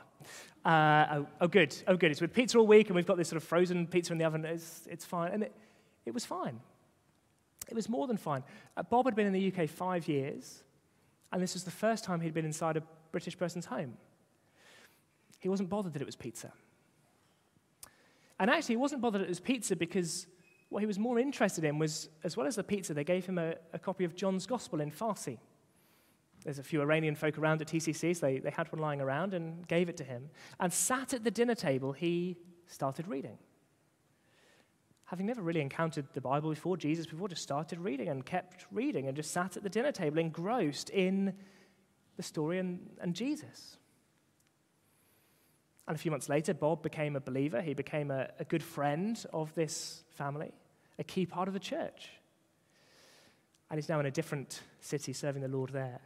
Uh, 0.63 1.05
oh, 1.11 1.27
oh, 1.41 1.47
good. 1.47 1.75
Oh, 1.87 1.95
good. 1.95 2.11
It's 2.11 2.21
with 2.21 2.33
pizza 2.33 2.59
all 2.59 2.67
week, 2.67 2.87
and 2.87 2.95
we've 2.95 3.07
got 3.07 3.17
this 3.17 3.29
sort 3.29 3.41
of 3.41 3.43
frozen 3.43 3.87
pizza 3.87 4.13
in 4.13 4.19
the 4.19 4.25
oven. 4.25 4.45
It's, 4.45 4.87
it's 4.87 5.03
fine. 5.03 5.31
And 5.31 5.41
it, 5.41 5.55
it 6.05 6.13
was 6.13 6.25
fine. 6.25 6.59
It 7.67 7.73
was 7.73 7.89
more 7.89 8.05
than 8.05 8.17
fine. 8.17 8.43
Uh, 8.77 8.83
Bob 8.83 9.05
had 9.05 9.15
been 9.15 9.25
in 9.25 9.33
the 9.33 9.51
UK 9.51 9.67
five 9.67 10.07
years, 10.07 10.61
and 11.31 11.41
this 11.41 11.55
was 11.55 11.63
the 11.63 11.71
first 11.71 12.03
time 12.03 12.21
he'd 12.21 12.35
been 12.35 12.45
inside 12.45 12.77
a 12.77 12.83
British 13.11 13.35
person's 13.39 13.65
home. 13.65 13.97
He 15.39 15.49
wasn't 15.49 15.69
bothered 15.69 15.93
that 15.93 16.01
it 16.03 16.05
was 16.05 16.15
pizza. 16.15 16.53
And 18.43 18.51
actually, 18.51 18.73
he 18.73 18.77
wasn't 18.77 19.01
bothered 19.01 19.21
it 19.21 19.29
was 19.29 19.39
pizza 19.39 19.73
because 19.73 20.27
what 20.67 20.81
he 20.81 20.85
was 20.85 20.99
more 20.99 21.17
interested 21.17 21.63
in 21.63 21.79
was, 21.79 22.09
as 22.25 22.35
well 22.35 22.45
as 22.45 22.57
the 22.57 22.63
pizza, 22.63 22.93
they 22.93 23.05
gave 23.05 23.25
him 23.25 23.37
a, 23.37 23.55
a 23.71 23.79
copy 23.79 24.03
of 24.03 24.17
John's 24.17 24.45
Gospel 24.45 24.81
in 24.81 24.91
Farsi. 24.91 25.37
There's 26.43 26.59
a 26.59 26.63
few 26.63 26.81
Iranian 26.81 27.15
folk 27.15 27.37
around 27.37 27.61
at 27.61 27.69
TCC, 27.69 28.13
so 28.13 28.25
they, 28.25 28.39
they 28.39 28.49
had 28.49 28.69
one 28.69 28.81
lying 28.81 28.99
around 28.99 29.33
and 29.33 29.65
gave 29.69 29.87
it 29.87 29.95
to 29.95 30.03
him. 30.03 30.29
And 30.59 30.73
sat 30.73 31.13
at 31.13 31.23
the 31.23 31.31
dinner 31.31 31.55
table, 31.55 31.93
he 31.93 32.35
started 32.67 33.07
reading. 33.07 33.37
Having 35.05 35.27
never 35.27 35.41
really 35.41 35.61
encountered 35.61 36.07
the 36.11 36.19
Bible 36.19 36.49
before, 36.49 36.75
Jesus 36.75 37.05
before, 37.05 37.29
just 37.29 37.43
started 37.43 37.79
reading 37.79 38.09
and 38.09 38.25
kept 38.25 38.65
reading 38.71 39.07
and 39.07 39.15
just 39.15 39.31
sat 39.31 39.55
at 39.55 39.63
the 39.63 39.69
dinner 39.69 39.93
table 39.93 40.17
engrossed 40.17 40.89
in 40.89 41.33
the 42.17 42.23
story 42.23 42.59
and, 42.59 42.89
and 42.99 43.15
Jesus. 43.15 43.77
And 45.87 45.95
a 45.95 45.99
few 45.99 46.11
months 46.11 46.29
later, 46.29 46.53
Bob 46.53 46.81
became 46.81 47.15
a 47.15 47.19
believer. 47.19 47.61
He 47.61 47.73
became 47.73 48.09
a, 48.09 48.29
a 48.39 48.45
good 48.45 48.63
friend 48.63 49.23
of 49.33 49.53
this 49.53 50.03
family, 50.11 50.51
a 50.97 51.03
key 51.03 51.25
part 51.25 51.47
of 51.47 51.53
the 51.53 51.59
church. 51.59 52.09
And 53.69 53.77
he's 53.77 53.89
now 53.89 53.99
in 53.99 54.05
a 54.05 54.11
different 54.11 54.61
city 54.79 55.13
serving 55.13 55.41
the 55.41 55.47
Lord 55.47 55.71
there. 55.71 55.99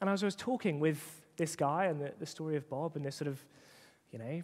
And 0.00 0.10
as 0.10 0.22
I 0.22 0.26
was 0.26 0.36
talking 0.36 0.78
with 0.78 1.00
this 1.36 1.56
guy 1.56 1.86
and 1.86 2.00
the, 2.00 2.12
the 2.18 2.26
story 2.26 2.56
of 2.56 2.68
Bob 2.68 2.94
and 2.96 3.04
this 3.04 3.16
sort 3.16 3.28
of, 3.28 3.44
you 4.12 4.18
know, 4.18 4.42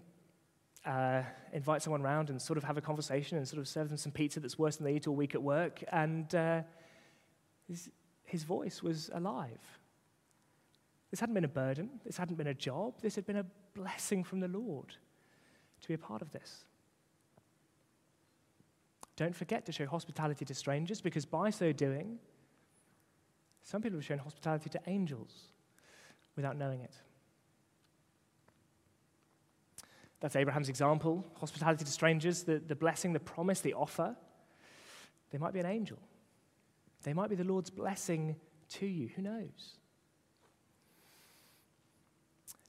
uh, 0.86 1.22
invite 1.52 1.82
someone 1.82 2.02
around 2.02 2.30
and 2.30 2.40
sort 2.40 2.56
of 2.56 2.64
have 2.64 2.78
a 2.78 2.80
conversation 2.80 3.36
and 3.36 3.46
sort 3.46 3.60
of 3.60 3.68
serve 3.68 3.88
them 3.88 3.98
some 3.98 4.10
pizza 4.10 4.40
that's 4.40 4.58
worse 4.58 4.76
than 4.76 4.86
they 4.86 4.94
eat 4.94 5.06
all 5.06 5.14
week 5.14 5.34
at 5.34 5.42
work. 5.42 5.84
And 5.92 6.34
uh, 6.34 6.62
his, 7.68 7.90
his 8.24 8.42
voice 8.42 8.82
was 8.82 9.10
alive. 9.12 9.60
This 11.10 11.20
hadn't 11.20 11.34
been 11.34 11.44
a 11.44 11.48
burden. 11.48 11.90
This 12.04 12.16
hadn't 12.16 12.36
been 12.36 12.46
a 12.46 12.54
job. 12.54 12.94
This 13.00 13.16
had 13.16 13.26
been 13.26 13.36
a 13.36 13.46
blessing 13.74 14.22
from 14.22 14.40
the 14.40 14.48
Lord 14.48 14.94
to 15.80 15.88
be 15.88 15.94
a 15.94 15.98
part 15.98 16.22
of 16.22 16.30
this. 16.30 16.64
Don't 19.16 19.34
forget 19.34 19.66
to 19.66 19.72
show 19.72 19.86
hospitality 19.86 20.44
to 20.44 20.54
strangers 20.54 21.00
because 21.00 21.26
by 21.26 21.50
so 21.50 21.72
doing, 21.72 22.18
some 23.62 23.82
people 23.82 23.98
have 23.98 24.04
shown 24.04 24.18
hospitality 24.18 24.70
to 24.70 24.80
angels 24.86 25.52
without 26.36 26.56
knowing 26.56 26.80
it. 26.80 26.94
That's 30.20 30.36
Abraham's 30.36 30.68
example 30.68 31.26
hospitality 31.34 31.84
to 31.84 31.90
strangers, 31.90 32.44
the, 32.44 32.58
the 32.58 32.76
blessing, 32.76 33.12
the 33.12 33.20
promise, 33.20 33.60
the 33.60 33.74
offer. 33.74 34.16
They 35.30 35.38
might 35.38 35.52
be 35.52 35.60
an 35.60 35.66
angel, 35.66 35.98
they 37.02 37.12
might 37.12 37.30
be 37.30 37.36
the 37.36 37.44
Lord's 37.44 37.70
blessing 37.70 38.36
to 38.70 38.86
you. 38.86 39.10
Who 39.16 39.22
knows? 39.22 39.79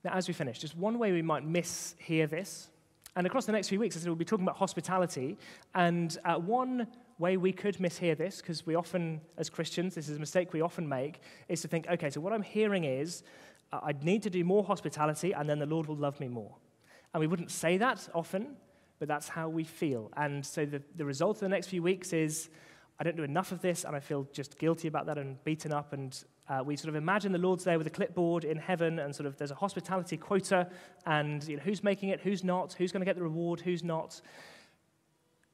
Now, 0.04 0.14
as 0.14 0.28
we 0.28 0.34
finish, 0.34 0.60
just 0.60 0.76
one 0.76 0.98
way 0.98 1.12
we 1.12 1.22
might 1.22 1.48
mishear 1.48 2.30
this, 2.30 2.70
and 3.16 3.28
across 3.28 3.46
the 3.46 3.52
next 3.52 3.68
few 3.68 3.80
weeks, 3.80 3.96
I 3.96 4.00
said 4.00 4.08
we'll 4.08 4.16
be 4.16 4.26
talking 4.26 4.46
about 4.46 4.58
hospitality, 4.58 5.38
and 5.76 6.18
uh, 6.26 6.36
one 6.36 6.88
way 7.20 7.38
we 7.38 7.52
could 7.52 7.78
mishear 7.78 8.18
this, 8.18 8.42
because 8.42 8.66
we 8.66 8.76
often, 8.76 9.22
as 9.38 9.50
Christians, 9.50 9.96
this 9.96 10.10
is 10.10 10.18
a 10.18 10.20
mistake 10.20 10.54
we 10.54 10.62
often 10.62 10.90
make, 10.90 11.22
is 11.48 11.62
to 11.62 11.68
think, 11.68 11.88
okay, 11.88 12.10
so 12.10 12.20
what 12.20 12.34
I'm 12.34 12.42
hearing 12.42 12.84
is 12.84 13.24
uh, 13.72 13.80
I 13.84 13.94
need 14.02 14.24
to 14.24 14.30
do 14.30 14.44
more 14.44 14.64
hospitality 14.64 15.32
and 15.32 15.48
then 15.48 15.60
the 15.60 15.66
Lord 15.66 15.86
will 15.86 15.96
love 15.96 16.20
me 16.20 16.28
more. 16.28 16.56
And 17.14 17.22
we 17.22 17.28
wouldn't 17.28 17.52
say 17.52 17.78
that 17.78 18.10
often, 18.14 18.56
but 19.00 19.08
that's 19.08 19.30
how 19.30 19.50
we 19.50 19.64
feel. 19.64 20.12
And 20.18 20.46
so 20.46 20.66
the, 20.66 20.82
the 20.96 21.06
result 21.06 21.38
of 21.38 21.42
the 21.42 21.50
next 21.50 21.68
few 21.68 21.84
weeks 21.84 22.12
is 22.12 22.50
I 23.00 23.04
don't 23.04 23.16
do 23.16 23.24
enough 23.24 23.52
of 23.52 23.62
this 23.62 23.84
and 23.84 23.96
I 23.96 24.00
feel 24.00 24.28
just 24.34 24.58
guilty 24.58 24.88
about 24.88 25.06
that 25.06 25.18
and 25.18 25.42
beaten 25.44 25.72
up. 25.72 25.94
And 25.94 26.18
uh, 26.52 26.62
we 26.62 26.76
sort 26.76 26.90
of 26.90 26.96
imagine 26.96 27.32
the 27.32 27.38
Lord's 27.38 27.64
there 27.64 27.78
with 27.78 27.88
a 27.88 27.92
clipboard 27.92 28.44
in 28.44 28.58
heaven 28.58 29.00
and 29.00 29.16
sort 29.16 29.26
of 29.26 29.38
there's 29.38 29.52
a 29.52 29.56
hospitality 29.56 30.18
quota 30.18 30.68
and 31.06 31.48
you 31.48 31.56
know, 31.56 31.64
who's 31.64 31.82
making 31.82 32.10
it, 32.10 32.20
who's 32.20 32.44
not, 32.44 32.74
who's 32.74 32.92
going 32.92 33.00
to 33.00 33.06
get 33.06 33.16
the 33.16 33.24
reward, 33.24 33.62
who's 33.62 33.84
not. 33.84 34.20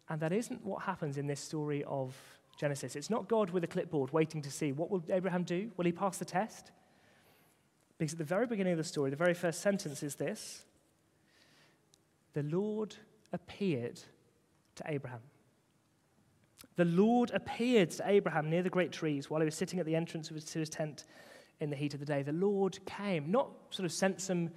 And 0.09 0.19
that 0.21 0.33
isn't 0.33 0.65
what 0.65 0.83
happens 0.83 1.17
in 1.17 1.27
this 1.27 1.39
story 1.39 1.83
of 1.83 2.15
Genesis. 2.59 2.95
It's 2.95 3.11
not 3.11 3.27
God 3.27 3.51
with 3.51 3.63
a 3.63 3.67
clipboard 3.67 4.11
waiting 4.11 4.41
to 4.41 4.49
see 4.49 4.71
what 4.71 4.89
will 4.89 5.03
Abraham 5.11 5.43
do? 5.43 5.69
Will 5.77 5.85
he 5.85 5.91
pass 5.91 6.17
the 6.17 6.25
test? 6.25 6.71
Because 7.99 8.13
at 8.13 8.17
the 8.17 8.23
very 8.23 8.47
beginning 8.47 8.73
of 8.73 8.77
the 8.77 8.83
story, 8.83 9.11
the 9.11 9.15
very 9.15 9.35
first 9.35 9.61
sentence 9.61 10.01
is 10.01 10.15
this 10.15 10.63
The 12.33 12.41
Lord 12.41 12.95
appeared 13.31 13.99
to 14.77 14.83
Abraham. 14.87 15.21
The 16.77 16.85
Lord 16.85 17.31
appeared 17.33 17.89
to 17.91 18.03
Abraham 18.07 18.49
near 18.49 18.61
the 18.61 18.69
great 18.69 18.91
trees 18.91 19.29
while 19.29 19.41
he 19.41 19.45
was 19.45 19.55
sitting 19.55 19.79
at 19.79 19.85
the 19.85 19.95
entrance 19.95 20.29
his, 20.29 20.45
to 20.45 20.59
his 20.59 20.69
tent 20.69 21.03
in 21.59 21.71
the 21.71 21.75
heat 21.75 21.95
of 21.95 21.99
the 21.99 22.05
day. 22.05 22.21
The 22.21 22.31
Lord 22.31 22.77
came, 22.85 23.31
not 23.31 23.49
sort 23.71 23.85
of 23.85 23.91
sent 23.91 24.21
some 24.21 24.51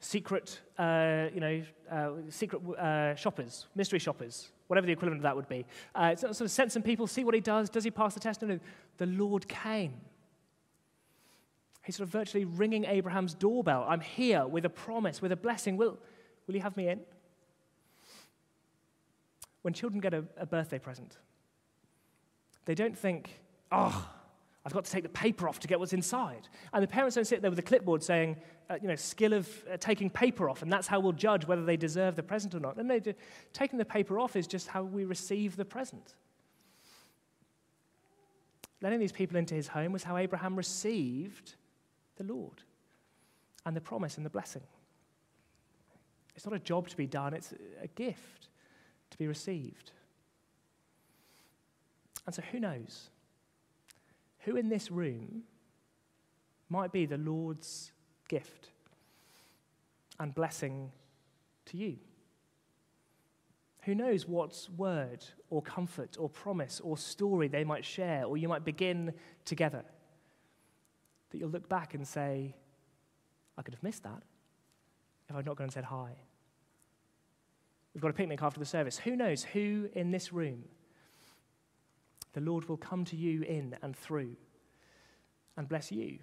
secret, 0.00 0.60
uh, 0.78 1.26
you 1.34 1.40
know, 1.40 1.62
uh, 1.90 2.10
secret 2.30 2.62
uh, 2.78 3.14
shoppers, 3.14 3.66
mystery 3.74 3.98
shoppers, 3.98 4.48
whatever 4.68 4.86
the 4.86 4.92
equivalent 4.92 5.18
of 5.18 5.22
that 5.24 5.36
would 5.36 5.48
be. 5.48 5.66
Uh, 5.94 6.10
it's 6.12 6.22
sort 6.22 6.40
of 6.40 6.50
sent 6.50 6.72
some 6.72 6.82
people, 6.82 7.06
see 7.06 7.24
what 7.24 7.34
he 7.34 7.42
does. 7.42 7.68
Does 7.68 7.84
he 7.84 7.90
pass 7.90 8.14
the 8.14 8.20
test? 8.20 8.40
No, 8.40 8.48
no. 8.48 8.60
The 8.96 9.06
Lord 9.06 9.46
came. 9.46 9.94
He's 11.84 11.96
sort 11.96 12.08
of 12.08 12.12
virtually 12.12 12.46
ringing 12.46 12.86
Abraham's 12.86 13.34
doorbell. 13.34 13.84
I'm 13.86 14.00
here 14.00 14.46
with 14.46 14.64
a 14.64 14.70
promise, 14.70 15.20
with 15.20 15.30
a 15.30 15.36
blessing. 15.36 15.76
Will, 15.76 15.98
will 16.46 16.54
you 16.54 16.62
have 16.62 16.76
me 16.76 16.88
in? 16.88 17.00
When 19.60 19.74
children 19.74 20.00
get 20.00 20.14
a, 20.14 20.24
a 20.38 20.46
birthday 20.46 20.78
present, 20.78 21.18
they 22.66 22.74
don't 22.74 22.96
think, 22.96 23.40
oh, 23.72 24.08
I've 24.64 24.72
got 24.72 24.84
to 24.84 24.90
take 24.90 25.04
the 25.04 25.08
paper 25.08 25.48
off 25.48 25.60
to 25.60 25.68
get 25.68 25.78
what's 25.78 25.92
inside. 25.92 26.48
And 26.72 26.82
the 26.82 26.88
parents 26.88 27.14
don't 27.14 27.24
sit 27.24 27.40
there 27.40 27.50
with 27.50 27.58
a 27.58 27.62
clipboard 27.62 28.02
saying, 28.02 28.36
uh, 28.68 28.76
you 28.82 28.88
know, 28.88 28.96
skill 28.96 29.32
of 29.32 29.48
uh, 29.72 29.76
taking 29.76 30.10
paper 30.10 30.50
off, 30.50 30.62
and 30.62 30.72
that's 30.72 30.88
how 30.88 30.98
we'll 30.98 31.12
judge 31.12 31.46
whether 31.46 31.64
they 31.64 31.76
deserve 31.76 32.16
the 32.16 32.22
present 32.22 32.52
or 32.52 32.58
not. 32.58 32.76
And 32.76 32.88
no, 32.88 33.00
taking 33.52 33.78
the 33.78 33.84
paper 33.84 34.18
off 34.18 34.34
is 34.34 34.48
just 34.48 34.66
how 34.66 34.82
we 34.82 35.04
receive 35.04 35.56
the 35.56 35.64
present. 35.64 36.14
Letting 38.82 38.98
these 38.98 39.12
people 39.12 39.36
into 39.36 39.54
his 39.54 39.68
home 39.68 39.92
was 39.92 40.02
how 40.02 40.16
Abraham 40.16 40.56
received 40.56 41.54
the 42.16 42.24
Lord 42.24 42.62
and 43.64 43.76
the 43.76 43.80
promise 43.80 44.16
and 44.16 44.26
the 44.26 44.30
blessing. 44.30 44.62
It's 46.34 46.44
not 46.44 46.54
a 46.54 46.58
job 46.58 46.88
to 46.88 46.96
be 46.96 47.06
done, 47.06 47.34
it's 47.34 47.54
a 47.80 47.86
gift 47.86 48.48
to 49.10 49.16
be 49.16 49.28
received. 49.28 49.92
And 52.26 52.34
so, 52.34 52.42
who 52.50 52.60
knows? 52.60 53.10
Who 54.40 54.56
in 54.56 54.68
this 54.68 54.90
room 54.90 55.42
might 56.68 56.92
be 56.92 57.06
the 57.06 57.18
Lord's 57.18 57.92
gift 58.28 58.70
and 60.18 60.34
blessing 60.34 60.90
to 61.66 61.76
you? 61.76 61.96
Who 63.82 63.94
knows 63.94 64.26
what 64.26 64.68
word 64.76 65.24
or 65.48 65.62
comfort 65.62 66.16
or 66.18 66.28
promise 66.28 66.80
or 66.82 66.98
story 66.98 67.46
they 67.46 67.62
might 67.62 67.84
share 67.84 68.24
or 68.24 68.36
you 68.36 68.48
might 68.48 68.64
begin 68.64 69.12
together 69.44 69.84
that 71.30 71.38
you'll 71.38 71.50
look 71.50 71.68
back 71.68 71.94
and 71.94 72.06
say, 72.06 72.56
I 73.56 73.62
could 73.62 73.74
have 73.74 73.82
missed 73.84 74.02
that 74.02 74.22
if 75.28 75.36
I'd 75.36 75.46
not 75.46 75.56
gone 75.56 75.66
and 75.66 75.72
said 75.72 75.84
hi. 75.84 76.16
We've 77.94 78.02
got 78.02 78.10
a 78.10 78.14
picnic 78.14 78.42
after 78.42 78.58
the 78.58 78.66
service. 78.66 78.98
Who 78.98 79.16
knows 79.16 79.42
who 79.44 79.88
in 79.94 80.10
this 80.10 80.32
room 80.32 80.64
the 82.36 82.42
Lord 82.42 82.68
will 82.68 82.76
come 82.76 83.02
to 83.06 83.16
you 83.16 83.40
in 83.44 83.74
and 83.82 83.96
through 83.96 84.36
and 85.56 85.66
bless 85.66 85.90
you 85.90 86.18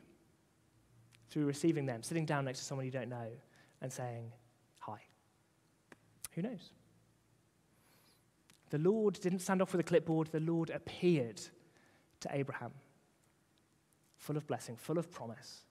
through 1.27 1.45
receiving 1.45 1.87
them, 1.87 2.03
sitting 2.03 2.23
down 2.23 2.45
next 2.45 2.59
to 2.59 2.65
someone 2.65 2.85
you 2.85 2.91
don't 2.91 3.09
know 3.09 3.29
and 3.81 3.91
saying, 3.91 4.31
Hi. 4.81 4.99
Who 6.35 6.43
knows? 6.43 6.69
The 8.69 8.77
Lord 8.77 9.19
didn't 9.21 9.39
stand 9.39 9.59
off 9.59 9.71
with 9.71 9.79
a 9.81 9.83
clipboard, 9.83 10.27
the 10.27 10.39
Lord 10.39 10.69
appeared 10.69 11.41
to 12.19 12.29
Abraham, 12.31 12.73
full 14.17 14.37
of 14.37 14.45
blessing, 14.45 14.75
full 14.75 14.99
of 14.99 15.11
promise. 15.11 15.63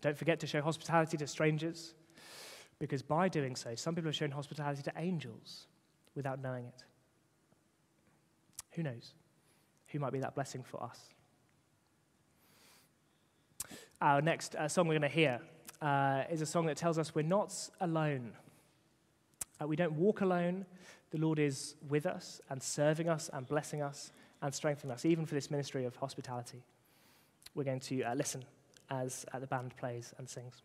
Don't 0.00 0.16
forget 0.16 0.38
to 0.38 0.46
show 0.46 0.62
hospitality 0.62 1.16
to 1.16 1.26
strangers, 1.26 1.94
because 2.78 3.02
by 3.02 3.28
doing 3.28 3.56
so, 3.56 3.74
some 3.74 3.96
people 3.96 4.10
have 4.10 4.16
shown 4.16 4.30
hospitality 4.30 4.82
to 4.82 4.92
angels 4.96 5.66
without 6.14 6.40
knowing 6.40 6.66
it. 6.66 6.84
Who 8.72 8.82
knows? 8.82 9.14
Who 9.88 9.98
might 9.98 10.12
be 10.12 10.20
that 10.20 10.34
blessing 10.34 10.62
for 10.62 10.82
us? 10.82 10.98
Our 14.00 14.20
next 14.20 14.54
uh, 14.54 14.68
song 14.68 14.88
we're 14.88 14.98
going 14.98 15.10
to 15.10 15.14
hear 15.14 15.40
uh, 15.80 16.24
is 16.30 16.40
a 16.40 16.46
song 16.46 16.66
that 16.66 16.76
tells 16.76 16.98
us 16.98 17.14
we're 17.14 17.22
not 17.22 17.54
alone. 17.80 18.32
Uh, 19.60 19.66
we 19.66 19.76
don't 19.76 19.92
walk 19.92 20.20
alone. 20.22 20.66
The 21.10 21.18
Lord 21.18 21.38
is 21.38 21.74
with 21.88 22.06
us 22.06 22.40
and 22.48 22.62
serving 22.62 23.08
us 23.08 23.30
and 23.32 23.46
blessing 23.46 23.82
us 23.82 24.12
and 24.40 24.52
strengthening 24.54 24.92
us, 24.92 25.04
even 25.04 25.26
for 25.26 25.34
this 25.34 25.50
ministry 25.50 25.84
of 25.84 25.94
hospitality. 25.96 26.62
We're 27.54 27.64
going 27.64 27.80
to 27.80 28.02
uh, 28.02 28.14
listen 28.14 28.44
as 28.90 29.26
uh, 29.32 29.38
the 29.38 29.46
band 29.46 29.76
plays 29.76 30.14
and 30.18 30.28
sings. 30.28 30.62